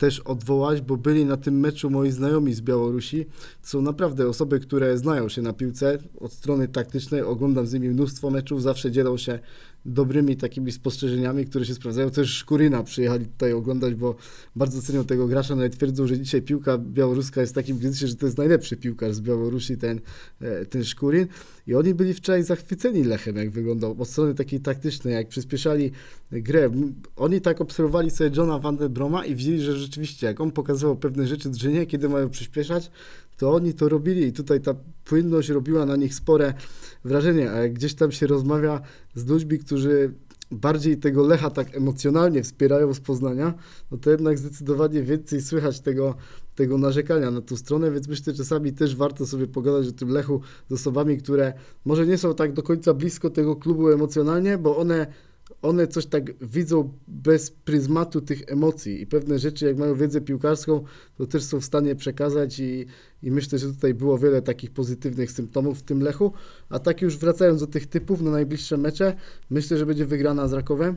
też 0.02 0.20
odwołać, 0.20 0.80
bo 0.80 0.96
byli 0.96 1.24
na 1.24 1.36
tym 1.36 1.60
meczu 1.60 1.90
moi 1.90 2.10
znajomi 2.10 2.54
z 2.54 2.60
Białorusi. 2.60 3.24
To 3.62 3.68
są 3.68 3.82
naprawdę 3.82 4.28
osoby, 4.28 4.60
które 4.60 4.98
znają 4.98 5.28
się 5.28 5.42
na 5.42 5.52
piłce 5.52 5.98
od 6.20 6.32
strony 6.32 6.68
taktycznej. 6.68 7.22
Oglądam 7.22 7.66
z 7.66 7.72
nimi 7.72 7.88
mnóstwo 7.88 8.30
meczów, 8.30 8.62
zawsze 8.62 8.90
dzielą 8.90 9.16
się 9.16 9.38
dobrymi 9.84 10.36
takimi 10.36 10.72
spostrzeżeniami, 10.72 11.46
które 11.46 11.64
się 11.64 11.74
sprawdzają. 11.74 12.10
Też 12.10 12.30
Szkuryna 12.30 12.82
przyjechali 12.82 13.26
tutaj 13.26 13.52
oglądać, 13.52 13.94
bo 13.94 14.14
bardzo 14.56 14.82
cenią 14.82 15.04
tego 15.04 15.26
gracza. 15.26 15.56
Nawet 15.56 15.76
twierdzą, 15.76 16.06
że 16.06 16.18
dzisiaj 16.18 16.42
piłka 16.42 16.78
białoruska 16.78 17.40
jest 17.40 17.54
takim 17.54 17.78
kryzysie, 17.78 18.06
że 18.06 18.16
to 18.16 18.26
jest 18.26 18.38
najlepszy 18.38 18.76
piłkarz 18.76 19.14
z 19.14 19.20
Białorusi, 19.20 19.76
ten, 19.76 20.00
e, 20.40 20.66
ten 20.66 20.84
Szkurin. 20.84 21.26
I 21.66 21.74
oni 21.74 21.94
byli 21.94 22.14
wczoraj 22.14 22.42
zachwyceni 22.42 23.04
Lechem, 23.04 23.36
jak 23.36 23.50
wyglądał, 23.50 23.96
od 23.98 24.08
strony 24.08 24.34
takiej 24.34 24.60
taktycznej, 24.60 25.14
jak 25.14 25.28
przyspieszali 25.28 25.92
grę. 26.32 26.70
Oni 27.16 27.40
tak 27.40 27.60
obserwowali 27.60 28.10
sobie 28.10 28.30
Johna 28.36 28.58
Van 28.58 28.76
der 28.76 28.90
Broma 28.90 29.24
i 29.24 29.34
widzieli, 29.34 29.60
że 29.60 29.76
rzeczywiście, 29.76 30.26
jak 30.26 30.40
on 30.40 30.50
pokazywał 30.50 30.96
pewne 30.96 31.26
rzeczy 31.26 31.50
drużynie, 31.50 31.86
kiedy 31.86 32.08
mają 32.08 32.30
przyspieszać, 32.30 32.90
to 33.42 33.52
oni 33.52 33.74
to 33.74 33.88
robili 33.88 34.26
i 34.26 34.32
tutaj 34.32 34.60
ta 34.60 34.74
płynność 35.04 35.48
robiła 35.48 35.86
na 35.86 35.96
nich 35.96 36.14
spore 36.14 36.54
wrażenie, 37.04 37.50
a 37.50 37.56
jak 37.56 37.72
gdzieś 37.72 37.94
tam 37.94 38.12
się 38.12 38.26
rozmawia 38.26 38.80
z 39.14 39.26
ludźmi, 39.26 39.58
którzy 39.58 40.14
bardziej 40.50 40.96
tego 40.96 41.26
Lecha 41.26 41.50
tak 41.50 41.76
emocjonalnie 41.76 42.42
wspierają 42.42 42.94
z 42.94 43.00
Poznania, 43.00 43.54
no 43.90 43.98
to 43.98 44.10
jednak 44.10 44.38
zdecydowanie 44.38 45.02
więcej 45.02 45.42
słychać 45.42 45.80
tego, 45.80 46.14
tego 46.54 46.78
narzekania 46.78 47.30
na 47.30 47.40
tą 47.40 47.56
stronę, 47.56 47.90
więc 47.90 48.08
myślę, 48.08 48.32
że 48.32 48.38
czasami 48.38 48.72
też 48.72 48.96
warto 48.96 49.26
sobie 49.26 49.46
pogadać 49.46 49.88
o 49.88 49.92
tym 49.92 50.08
Lechu 50.08 50.40
z 50.70 50.72
osobami, 50.72 51.18
które 51.18 51.52
może 51.84 52.06
nie 52.06 52.18
są 52.18 52.34
tak 52.34 52.52
do 52.52 52.62
końca 52.62 52.94
blisko 52.94 53.30
tego 53.30 53.56
klubu 53.56 53.90
emocjonalnie, 53.90 54.58
bo 54.58 54.76
one 54.76 55.06
one 55.62 55.86
coś 55.86 56.06
tak 56.06 56.44
widzą 56.46 56.92
bez 57.08 57.50
pryzmatu 57.50 58.20
tych 58.20 58.42
emocji 58.46 59.02
i 59.02 59.06
pewne 59.06 59.38
rzeczy, 59.38 59.66
jak 59.66 59.76
mają 59.76 59.94
wiedzę 59.94 60.20
piłkarską, 60.20 60.84
to 61.18 61.26
też 61.26 61.42
są 61.42 61.60
w 61.60 61.64
stanie 61.64 61.96
przekazać 61.96 62.60
i, 62.60 62.86
i 63.22 63.30
myślę, 63.30 63.58
że 63.58 63.68
tutaj 63.68 63.94
było 63.94 64.18
wiele 64.18 64.42
takich 64.42 64.70
pozytywnych 64.70 65.32
symptomów 65.32 65.78
w 65.78 65.82
tym 65.82 66.02
Lechu. 66.02 66.32
A 66.68 66.78
tak 66.78 67.02
już 67.02 67.18
wracając 67.18 67.60
do 67.60 67.66
tych 67.66 67.86
typów 67.86 68.20
na 68.20 68.30
najbliższe 68.30 68.76
mecze, 68.76 69.14
myślę, 69.50 69.78
że 69.78 69.86
będzie 69.86 70.06
wygrana 70.06 70.48
z 70.48 70.52
Rakowem, 70.52 70.96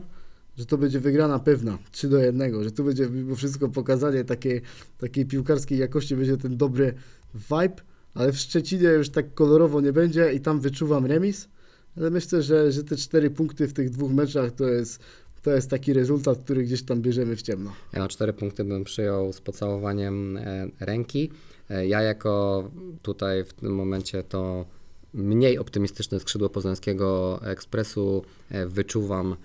że 0.56 0.66
to 0.66 0.78
będzie 0.78 1.00
wygrana 1.00 1.38
pewna, 1.38 1.78
3 1.90 2.08
do 2.08 2.18
1, 2.18 2.64
że 2.64 2.70
tu 2.70 2.84
będzie 2.84 3.10
mimo 3.10 3.34
wszystko 3.34 3.68
pokazanie 3.68 4.24
takiej, 4.24 4.62
takiej 4.98 5.26
piłkarskiej 5.26 5.78
jakości, 5.78 6.16
będzie 6.16 6.36
ten 6.36 6.56
dobry 6.56 6.94
vibe, 7.34 7.82
ale 8.14 8.32
w 8.32 8.38
Szczecinie 8.38 8.88
już 8.88 9.08
tak 9.08 9.34
kolorowo 9.34 9.80
nie 9.80 9.92
będzie 9.92 10.32
i 10.32 10.40
tam 10.40 10.60
wyczuwam 10.60 11.06
remis. 11.06 11.48
Ale 11.96 12.10
myślę, 12.10 12.42
że, 12.42 12.72
że 12.72 12.84
te 12.84 12.96
cztery 12.96 13.30
punkty 13.30 13.68
w 13.68 13.72
tych 13.72 13.90
dwóch 13.90 14.12
meczach 14.12 14.52
to 14.52 14.68
jest, 14.68 15.00
to 15.42 15.50
jest 15.50 15.70
taki 15.70 15.92
rezultat, 15.92 16.38
który 16.38 16.62
gdzieś 16.62 16.82
tam 16.82 17.02
bierzemy 17.02 17.36
w 17.36 17.42
ciemno. 17.42 17.72
Ja 17.92 17.98
na 17.98 18.08
cztery 18.08 18.32
punkty 18.32 18.64
bym 18.64 18.84
przyjął 18.84 19.32
z 19.32 19.40
pocałowaniem 19.40 20.36
e, 20.36 20.68
ręki. 20.80 21.30
E, 21.70 21.86
Ja 21.86 22.02
jako 22.02 22.64
tutaj 23.02 23.44
w 23.44 23.52
tym 23.52 23.74
momencie 23.74 24.22
to 24.22 24.66
mniej 25.14 25.58
optymistyczne 25.58 26.20
skrzydło 26.20 26.48
poznańskiego 26.48 27.40
ekspresu 27.42 28.24
e, 28.50 28.66
wyczuwam 28.66 29.36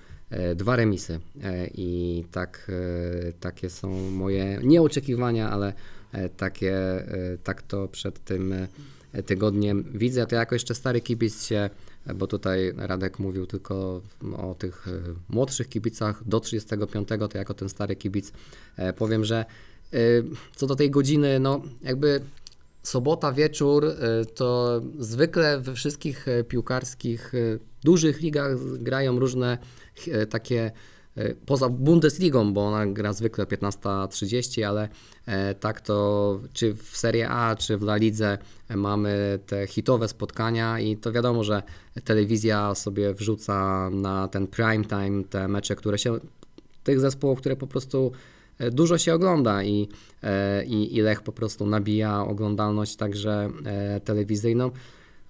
dwa 0.56 0.76
remisy 0.76 1.20
i 1.76 2.24
tak, 2.32 2.72
takie 3.40 3.70
są 3.70 4.12
moje 4.12 4.60
nie 4.64 4.82
oczekiwania, 4.82 5.50
ale 5.50 5.74
takie, 6.38 6.76
tak 7.44 7.62
to 7.62 7.88
przed 7.88 8.24
tym 8.24 8.54
tygodniem 9.26 9.84
widzę. 9.94 10.26
To 10.26 10.36
jako 10.36 10.56
jeszcze 10.56 10.76
stary 10.76 11.02
kibic 11.02 11.46
się, 11.46 11.70
bo 12.16 12.28
tutaj 12.28 12.74
Radek 12.78 13.20
mówił 13.20 13.46
tylko 13.46 14.02
o 14.38 14.56
tych 14.56 14.88
e, 14.88 14.92
młodszych 15.30 15.70
kibicach 15.70 16.28
do 16.28 16.40
35, 16.40 17.08
to 17.08 17.38
jako 17.38 17.54
ten 17.54 17.70
stary 17.70 17.96
kibic 17.96 18.32
e, 18.78 18.94
powiem, 18.94 19.26
że 19.26 19.46
e, 19.94 19.98
co 20.56 20.68
do 20.68 20.76
tej 20.76 20.92
godziny, 20.92 21.40
no 21.40 21.62
jakby 21.84 22.22
sobota 22.84 23.32
wieczór 23.32 23.86
to 24.36 24.82
zwykle 25.00 25.60
we 25.60 25.74
wszystkich 25.74 26.26
piłkarskich 26.48 27.34
dużych 27.84 28.22
ligach 28.22 28.78
grają 28.78 29.20
różne 29.20 29.58
takie 30.30 30.72
poza 31.45 31.69
Bundesligą, 31.69 32.54
bo 32.54 32.67
ona 32.67 32.86
gra 32.86 33.13
zwykle 33.13 33.45
15.30, 33.45 34.63
ale 34.63 34.89
e, 35.26 35.56
tak 35.56 35.82
to 35.82 36.39
czy 36.54 36.74
w 36.74 36.97
Serie 36.97 37.30
A, 37.30 37.56
czy 37.56 37.78
w 37.78 37.84
La 37.84 37.95
Lidze 37.95 38.38
e, 38.67 38.76
mamy 38.78 39.39
te 39.45 39.67
hitowe 39.67 40.08
spotkania 40.08 40.80
i 40.80 40.97
to 40.97 41.12
wiadomo, 41.12 41.43
że 41.43 41.63
telewizja 42.04 42.76
sobie 42.76 43.13
wrzuca 43.13 43.89
na 43.89 44.28
ten 44.28 44.47
prime 44.47 44.86
time 44.86 45.24
te 45.24 45.47
mecze, 45.47 45.76
które 45.76 45.97
się 45.97 46.19
tych 46.84 47.00
zespołów, 47.00 47.39
które 47.39 47.56
po 47.56 47.67
prostu 47.67 48.12
e, 48.60 48.71
dużo 48.71 48.97
się 48.97 49.13
ogląda 49.13 49.63
i, 49.63 49.89
e, 50.24 50.65
i, 50.65 50.95
i 50.97 51.02
Lech 51.02 51.21
po 51.21 51.32
prostu 51.32 51.65
nabija 51.65 52.26
oglądalność 52.26 52.95
także 52.95 53.50
e, 53.65 54.00
telewizyjną. 54.00 54.71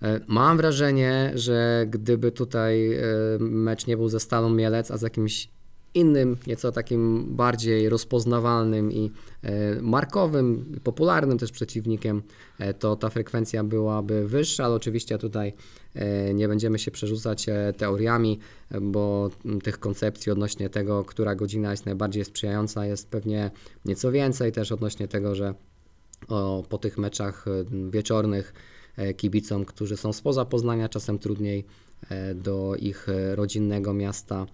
E, 0.01 0.19
Mam 0.27 0.57
wrażenie, 0.57 1.31
że 1.35 1.85
gdyby 1.89 2.31
tutaj 2.31 2.93
e, 2.93 3.03
mecz 3.39 3.87
nie 3.87 3.97
był 3.97 4.09
ze 4.09 4.19
Stalą 4.19 4.49
Mielec, 4.49 4.91
a 4.91 4.97
z 4.97 5.01
jakimś 5.01 5.49
innym, 5.93 6.37
nieco 6.47 6.71
takim 6.71 7.25
bardziej 7.35 7.89
rozpoznawalnym 7.89 8.91
i 8.91 9.11
e, 9.43 9.81
markowym, 9.81 10.79
popularnym 10.83 11.37
też 11.37 11.51
przeciwnikiem, 11.51 12.21
e, 12.59 12.73
to 12.73 12.95
ta 12.95 13.09
frekwencja 13.09 13.63
byłaby 13.63 14.27
wyższa, 14.27 14.65
ale 14.65 14.75
oczywiście 14.75 15.17
tutaj 15.17 15.53
e, 15.95 16.33
nie 16.33 16.47
będziemy 16.47 16.79
się 16.79 16.91
przerzucać 16.91 17.45
teoriami, 17.77 18.39
bo 18.81 19.29
tych 19.63 19.79
koncepcji 19.79 20.31
odnośnie 20.31 20.69
tego, 20.69 21.03
która 21.03 21.35
godzina 21.35 21.71
jest 21.71 21.85
najbardziej 21.85 22.25
sprzyjająca, 22.25 22.85
jest 22.85 23.09
pewnie 23.09 23.51
nieco 23.85 24.11
więcej 24.11 24.51
też 24.51 24.71
odnośnie 24.71 25.07
tego, 25.07 25.35
że 25.35 25.53
o, 26.27 26.63
po 26.69 26.77
tych 26.77 26.97
meczach 26.97 27.45
wieczornych 27.89 28.53
kibicom, 29.17 29.65
którzy 29.65 29.97
są 29.97 30.13
spoza 30.13 30.45
Poznania, 30.45 30.89
czasem 30.89 31.19
trudniej 31.19 31.65
do 32.35 32.75
ich 32.79 33.07
rodzinnego 33.35 33.93
miasta 33.93 34.47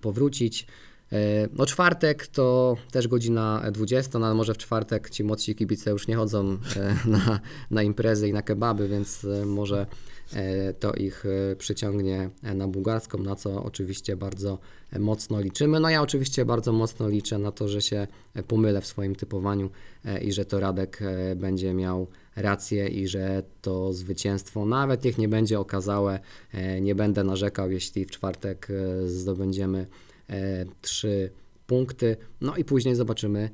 powrócić. 0.00 0.66
E, 1.12 1.48
No 1.52 1.66
czwartek 1.66 2.26
to 2.26 2.76
też 2.90 3.08
godzina 3.08 3.62
20, 3.72 4.18
no 4.18 4.34
może 4.34 4.54
w 4.54 4.58
czwartek 4.58 5.10
ci 5.10 5.24
młodsi 5.24 5.54
kibice 5.54 5.90
już 5.90 6.08
nie 6.08 6.16
chodzą 6.16 6.58
e, 6.76 6.96
na, 7.10 7.40
na 7.70 7.82
imprezy 7.82 8.28
i 8.28 8.32
na 8.32 8.42
kebaby, 8.42 8.88
więc 8.88 9.24
e, 9.24 9.46
może 9.46 9.86
e, 10.32 10.72
to 10.74 10.92
ich 10.92 11.24
e, 11.52 11.56
przyciągnie 11.56 12.30
e, 12.42 12.54
na 12.54 12.68
bułgarską, 12.68 13.18
na 13.18 13.36
co 13.36 13.64
oczywiście 13.64 14.16
bardzo 14.16 14.58
e, 14.92 14.98
mocno 14.98 15.40
liczymy. 15.40 15.80
No 15.80 15.90
ja 15.90 16.02
oczywiście 16.02 16.44
bardzo 16.44 16.72
mocno 16.72 17.08
liczę 17.08 17.38
na 17.38 17.52
to, 17.52 17.68
że 17.68 17.82
się 17.82 18.06
e, 18.34 18.42
pomylę 18.42 18.80
w 18.80 18.86
swoim 18.86 19.16
typowaniu 19.16 19.70
e, 20.04 20.20
i 20.20 20.32
że 20.32 20.44
to 20.44 20.60
Radek 20.60 21.02
e, 21.02 21.36
będzie 21.36 21.74
miał 21.74 22.06
rację 22.36 22.88
i 22.88 23.08
że 23.08 23.42
to 23.62 23.92
zwycięstwo, 23.92 24.66
nawet 24.66 25.04
niech 25.04 25.18
nie 25.18 25.28
będzie 25.28 25.60
okazałe, 25.60 26.20
e, 26.52 26.80
nie 26.80 26.94
będę 26.94 27.24
narzekał, 27.24 27.70
jeśli 27.70 28.04
w 28.04 28.10
czwartek 28.10 28.68
e, 28.70 29.08
zdobędziemy 29.08 29.86
e, 30.30 30.64
trzy 30.82 31.30
punkty. 31.66 32.16
No 32.40 32.56
i 32.56 32.64
później 32.64 32.94
zobaczymy, 32.94 33.50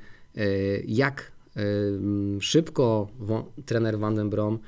jak 0.86 1.32
szybko 2.40 3.08
trener 3.66 3.98
Van 3.98 4.14
den 4.14 4.30
Brom 4.30 4.58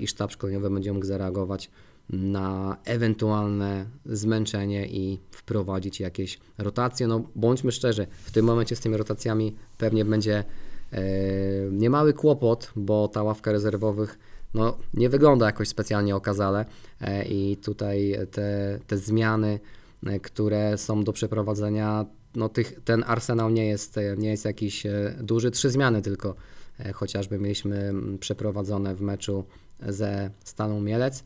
i 0.00 0.06
sztab 0.06 0.32
szkoleniowy 0.32 0.70
będzie 0.70 0.92
mógł 0.92 1.06
zareagować 1.06 1.70
na 2.10 2.76
ewentualne 2.84 3.86
zmęczenie 4.06 4.86
i 4.86 5.18
wprowadzić 5.30 6.00
jakieś 6.00 6.38
rotacje. 6.58 7.06
No 7.06 7.22
bądźmy 7.36 7.72
szczerzy, 7.72 8.06
w 8.24 8.30
tym 8.30 8.46
momencie 8.46 8.76
z 8.76 8.80
tymi 8.80 8.96
rotacjami 8.96 9.54
pewnie 9.78 10.04
będzie 10.04 10.44
niemały 11.70 12.12
kłopot, 12.12 12.72
bo 12.76 13.08
ta 13.08 13.22
ławka 13.22 13.52
rezerwowych 13.52 14.18
no, 14.54 14.76
nie 14.94 15.08
wygląda 15.08 15.46
jakoś 15.46 15.68
specjalnie 15.68 16.16
okazale 16.16 16.64
e, 17.00 17.24
i 17.24 17.56
tutaj 17.56 18.16
te, 18.30 18.78
te 18.86 18.96
zmiany, 18.96 19.60
e, 20.06 20.20
które 20.20 20.78
są 20.78 21.04
do 21.04 21.12
przeprowadzenia, 21.12 22.06
no 22.34 22.48
tych, 22.48 22.80
ten 22.84 23.04
arsenał 23.06 23.50
nie 23.50 23.66
jest, 23.66 23.98
e, 23.98 24.16
nie 24.16 24.30
jest 24.30 24.44
jakiś 24.44 24.86
duży, 25.20 25.50
trzy 25.50 25.70
zmiany 25.70 26.02
tylko 26.02 26.34
chociażby 26.94 27.38
mieliśmy 27.38 27.92
przeprowadzone 28.20 28.94
w 28.94 29.00
meczu 29.00 29.44
ze 29.88 30.30
Staną 30.44 30.80
Mielec, 30.80 31.24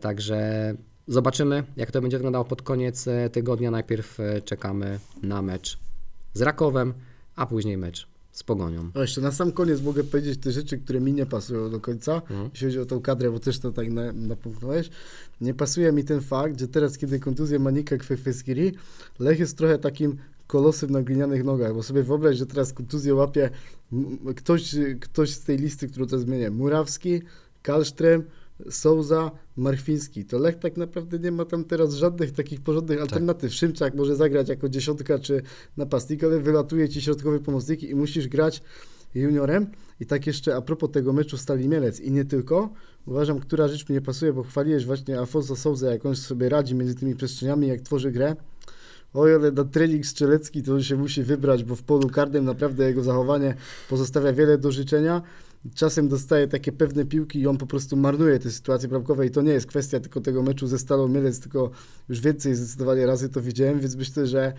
także 0.00 0.74
zobaczymy 1.06 1.64
jak 1.76 1.90
to 1.90 2.00
będzie 2.00 2.18
wyglądało 2.18 2.44
pod 2.44 2.62
koniec 2.62 3.08
tygodnia. 3.32 3.70
Najpierw 3.70 4.18
czekamy 4.44 4.98
na 5.22 5.42
mecz 5.42 5.78
z 6.34 6.42
Rakowem, 6.42 6.94
a 7.36 7.46
później 7.46 7.76
mecz 7.76 8.17
z 8.38 8.42
Pogonią. 8.42 8.90
O, 8.94 9.00
jeszcze 9.00 9.20
na 9.20 9.32
sam 9.32 9.52
koniec 9.52 9.82
mogę 9.82 10.04
powiedzieć 10.04 10.40
te 10.40 10.52
rzeczy, 10.52 10.78
które 10.78 11.00
mi 11.00 11.12
nie 11.12 11.26
pasują 11.26 11.70
do 11.70 11.80
końca, 11.80 12.14
Mhm. 12.14 12.50
jeśli 12.52 12.66
chodzi 12.66 12.78
o 12.78 12.86
tą 12.86 13.00
kadrę, 13.00 13.30
bo 13.30 13.38
też 13.38 13.58
to 13.58 13.72
tak 13.72 13.90
na, 13.90 14.12
napomknąłeś. 14.12 14.90
Nie 15.40 15.54
pasuje 15.54 15.92
mi 15.92 16.04
ten 16.04 16.20
fakt, 16.20 16.60
że 16.60 16.68
teraz, 16.68 16.98
kiedy 16.98 17.18
kontuzję 17.20 17.58
ma 17.58 17.70
Nika 17.70 17.96
Kwefeskiri, 17.96 18.72
Lech 19.18 19.38
jest 19.38 19.56
trochę 19.58 19.78
takim 19.78 20.16
kolosem 20.46 20.90
na 20.90 21.02
glinianych 21.02 21.44
nogach, 21.44 21.74
bo 21.74 21.82
sobie 21.82 22.02
wyobraź, 22.02 22.36
że 22.36 22.46
teraz 22.46 22.72
kontuzję 22.72 23.14
łapie 23.14 23.50
ktoś, 24.36 24.74
ktoś 25.00 25.30
z 25.34 25.40
tej 25.40 25.58
listy, 25.58 25.88
którą 25.88 26.06
teraz 26.06 26.22
zmienię. 26.22 26.50
Murawski, 26.50 27.22
Kalsztrem, 27.62 28.22
Souza, 28.70 29.30
Marchwiński. 29.56 30.24
To 30.24 30.38
Lech 30.38 30.58
tak 30.58 30.76
naprawdę 30.76 31.18
nie 31.18 31.32
ma 31.32 31.44
tam 31.44 31.64
teraz 31.64 31.94
żadnych 31.94 32.32
takich 32.32 32.60
porządnych 32.60 33.00
alternatyw. 33.00 33.54
Szymczak 33.54 33.94
może 33.94 34.16
zagrać 34.16 34.48
jako 34.48 34.68
dziesiątka 34.68 35.18
czy 35.18 35.42
napastnik, 35.76 36.24
ale 36.24 36.40
wylatuje 36.40 36.88
ci 36.88 37.02
środkowy 37.02 37.40
pomocnik 37.40 37.82
i 37.82 37.94
musisz 37.94 38.28
grać 38.28 38.62
juniorem. 39.14 39.66
I 40.00 40.06
tak 40.06 40.26
jeszcze 40.26 40.56
a 40.56 40.60
propos 40.60 40.90
tego 40.90 41.12
meczu 41.12 41.36
Stali 41.36 41.68
Mielec 41.68 42.00
i 42.00 42.10
nie 42.12 42.24
tylko, 42.24 42.70
uważam, 43.06 43.40
która 43.40 43.68
rzecz 43.68 43.88
mi 43.88 43.94
nie 43.94 44.00
pasuje, 44.00 44.32
bo 44.32 44.42
chwaliłeś 44.42 44.84
właśnie 44.86 45.20
Afonso 45.20 45.56
Souza, 45.56 45.92
jak 45.92 46.06
on 46.06 46.16
sobie 46.16 46.48
radzi 46.48 46.74
między 46.74 46.94
tymi 46.94 47.14
przestrzeniami, 47.14 47.68
jak 47.68 47.80
tworzy 47.80 48.10
grę. 48.12 48.36
Oj, 49.14 49.34
ale 49.34 49.52
na 49.52 49.64
trening 49.64 50.06
strzelecki 50.06 50.62
to 50.62 50.74
on 50.74 50.82
się 50.82 50.96
musi 50.96 51.22
wybrać, 51.22 51.64
bo 51.64 51.76
w 51.76 51.82
polu 51.82 52.08
karnym 52.08 52.44
naprawdę 52.44 52.88
jego 52.88 53.02
zachowanie 53.02 53.54
pozostawia 53.88 54.32
wiele 54.32 54.58
do 54.58 54.72
życzenia. 54.72 55.22
Czasem 55.74 56.08
dostaje 56.08 56.48
takie 56.48 56.72
pewne 56.72 57.04
piłki 57.04 57.40
i 57.40 57.46
on 57.46 57.58
po 57.58 57.66
prostu 57.66 57.96
marnuje 57.96 58.38
te 58.38 58.50
sytuacje 58.50 58.88
bramkowe 58.88 59.26
i 59.26 59.30
to 59.30 59.42
nie 59.42 59.52
jest 59.52 59.66
kwestia 59.66 60.00
tylko 60.00 60.20
tego 60.20 60.42
meczu 60.42 60.66
ze 60.66 60.78
Stalą 60.78 61.08
Mielec, 61.08 61.40
tylko 61.40 61.70
już 62.08 62.20
więcej 62.20 62.54
zdecydowanie 62.54 63.06
razy 63.06 63.28
to 63.28 63.42
widziałem, 63.42 63.80
więc 63.80 63.96
myślę, 63.96 64.26
że 64.26 64.52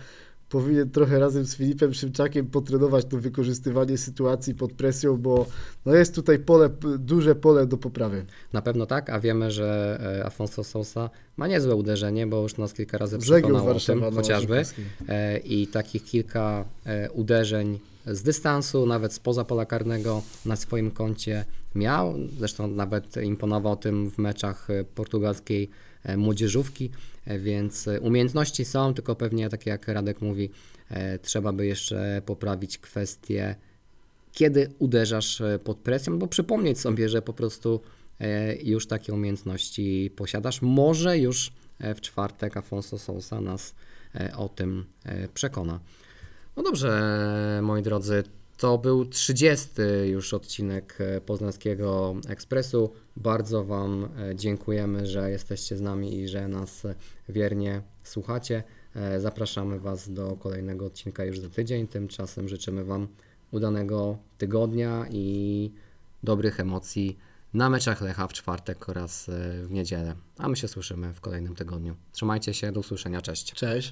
powinien 0.50 0.90
trochę 0.90 1.18
razem 1.18 1.44
z 1.44 1.56
Filipem 1.56 1.94
Szymczakiem 1.94 2.46
potrenować 2.46 3.04
to 3.04 3.16
wykorzystywanie 3.16 3.98
sytuacji 3.98 4.54
pod 4.54 4.72
presją, 4.72 5.16
bo 5.16 5.46
no 5.86 5.94
jest 5.94 6.14
tutaj 6.14 6.38
pole, 6.38 6.70
duże 6.98 7.34
pole 7.34 7.66
do 7.66 7.76
poprawy. 7.76 8.24
Na 8.52 8.62
pewno 8.62 8.86
tak, 8.86 9.10
a 9.10 9.20
wiemy, 9.20 9.50
że 9.50 9.98
e, 10.20 10.26
Afonso 10.26 10.64
Sousa 10.64 11.10
ma 11.36 11.46
niezłe 11.46 11.74
uderzenie, 11.74 12.26
bo 12.26 12.42
już 12.42 12.56
nas 12.56 12.74
kilka 12.74 12.98
razy 12.98 13.18
przekonał 13.18 13.62
o 13.62 13.64
Warszawa 13.64 14.00
tym 14.00 14.14
na 14.14 14.20
chociażby. 14.20 14.62
E, 15.08 15.38
I 15.38 15.66
takich 15.66 16.04
kilka 16.04 16.64
e, 16.86 17.10
uderzeń 17.10 17.78
z 18.06 18.22
dystansu, 18.22 18.86
nawet 18.86 19.12
spoza 19.12 19.44
pola 19.44 19.66
karnego 19.66 20.22
na 20.46 20.56
swoim 20.56 20.90
koncie 20.90 21.44
miał. 21.74 22.14
Zresztą 22.38 22.66
nawet 22.66 23.16
imponował 23.16 23.76
tym 23.76 24.10
w 24.10 24.18
meczach 24.18 24.68
portugalskiej 24.94 25.70
młodzieżówki, 26.16 26.90
e, 27.26 27.38
więc 27.38 27.88
e, 27.88 28.00
umiejętności 28.00 28.64
są, 28.64 28.94
tylko 28.94 29.16
pewnie 29.16 29.48
tak 29.48 29.66
jak 29.66 29.88
Radek 29.88 30.20
mówi, 30.20 30.50
e, 30.90 31.18
trzeba 31.18 31.52
by 31.52 31.66
jeszcze 31.66 32.22
poprawić 32.26 32.78
kwestię 32.78 33.56
kiedy 34.32 34.72
uderzasz 34.78 35.40
e, 35.40 35.58
pod 35.58 35.76
presją, 35.76 36.18
bo 36.18 36.26
przypomnieć 36.26 36.80
sobie, 36.80 37.08
że 37.08 37.22
po 37.22 37.32
prostu 37.32 37.80
e, 38.20 38.56
już 38.56 38.86
takie 38.86 39.12
umiejętności 39.12 40.12
posiadasz. 40.16 40.62
Może 40.62 41.18
już 41.18 41.52
e, 41.78 41.94
w 41.94 42.00
czwartek 42.00 42.56
Afonso 42.56 42.98
Sousa 42.98 43.40
nas 43.40 43.74
e, 44.14 44.36
o 44.36 44.48
tym 44.48 44.84
e, 45.04 45.28
przekona. 45.28 45.80
No 46.56 46.62
dobrze, 46.62 47.60
moi 47.62 47.82
drodzy, 47.82 48.22
to 48.60 48.78
był 48.78 49.04
30 49.04 49.68
już 50.04 50.34
odcinek 50.34 50.98
e, 51.00 51.20
Poznańskiego 51.20 52.16
Ekspresu. 52.28 52.92
Bardzo 53.16 53.64
Wam 53.64 54.08
e, 54.18 54.36
dziękujemy, 54.36 55.06
że 55.06 55.30
jesteście 55.30 55.76
z 55.76 55.80
nami 55.80 56.16
i 56.18 56.28
że 56.28 56.48
nas 56.48 56.86
wiernie 57.28 57.82
słuchacie. 58.02 58.62
E, 58.94 59.20
Zapraszamy 59.20 59.80
Was 59.80 60.12
do 60.12 60.36
kolejnego 60.36 60.86
odcinka 60.86 61.24
już 61.24 61.40
za 61.40 61.48
tydzień. 61.48 61.88
Tymczasem 61.88 62.48
życzymy 62.48 62.84
Wam 62.84 63.08
udanego 63.50 64.18
tygodnia 64.38 65.06
i 65.10 65.70
dobrych 66.22 66.60
emocji 66.60 67.18
na 67.54 67.70
meczach 67.70 68.00
Lecha 68.00 68.28
w 68.28 68.32
czwartek 68.32 68.88
oraz 68.88 69.30
w 69.66 69.70
niedzielę. 69.70 70.14
A 70.38 70.48
my 70.48 70.56
się 70.56 70.68
słyszymy 70.68 71.14
w 71.14 71.20
kolejnym 71.20 71.54
tygodniu. 71.54 71.96
Trzymajcie 72.12 72.54
się, 72.54 72.72
do 72.72 72.80
usłyszenia, 72.80 73.22
cześć. 73.22 73.52
Cześć. 73.52 73.90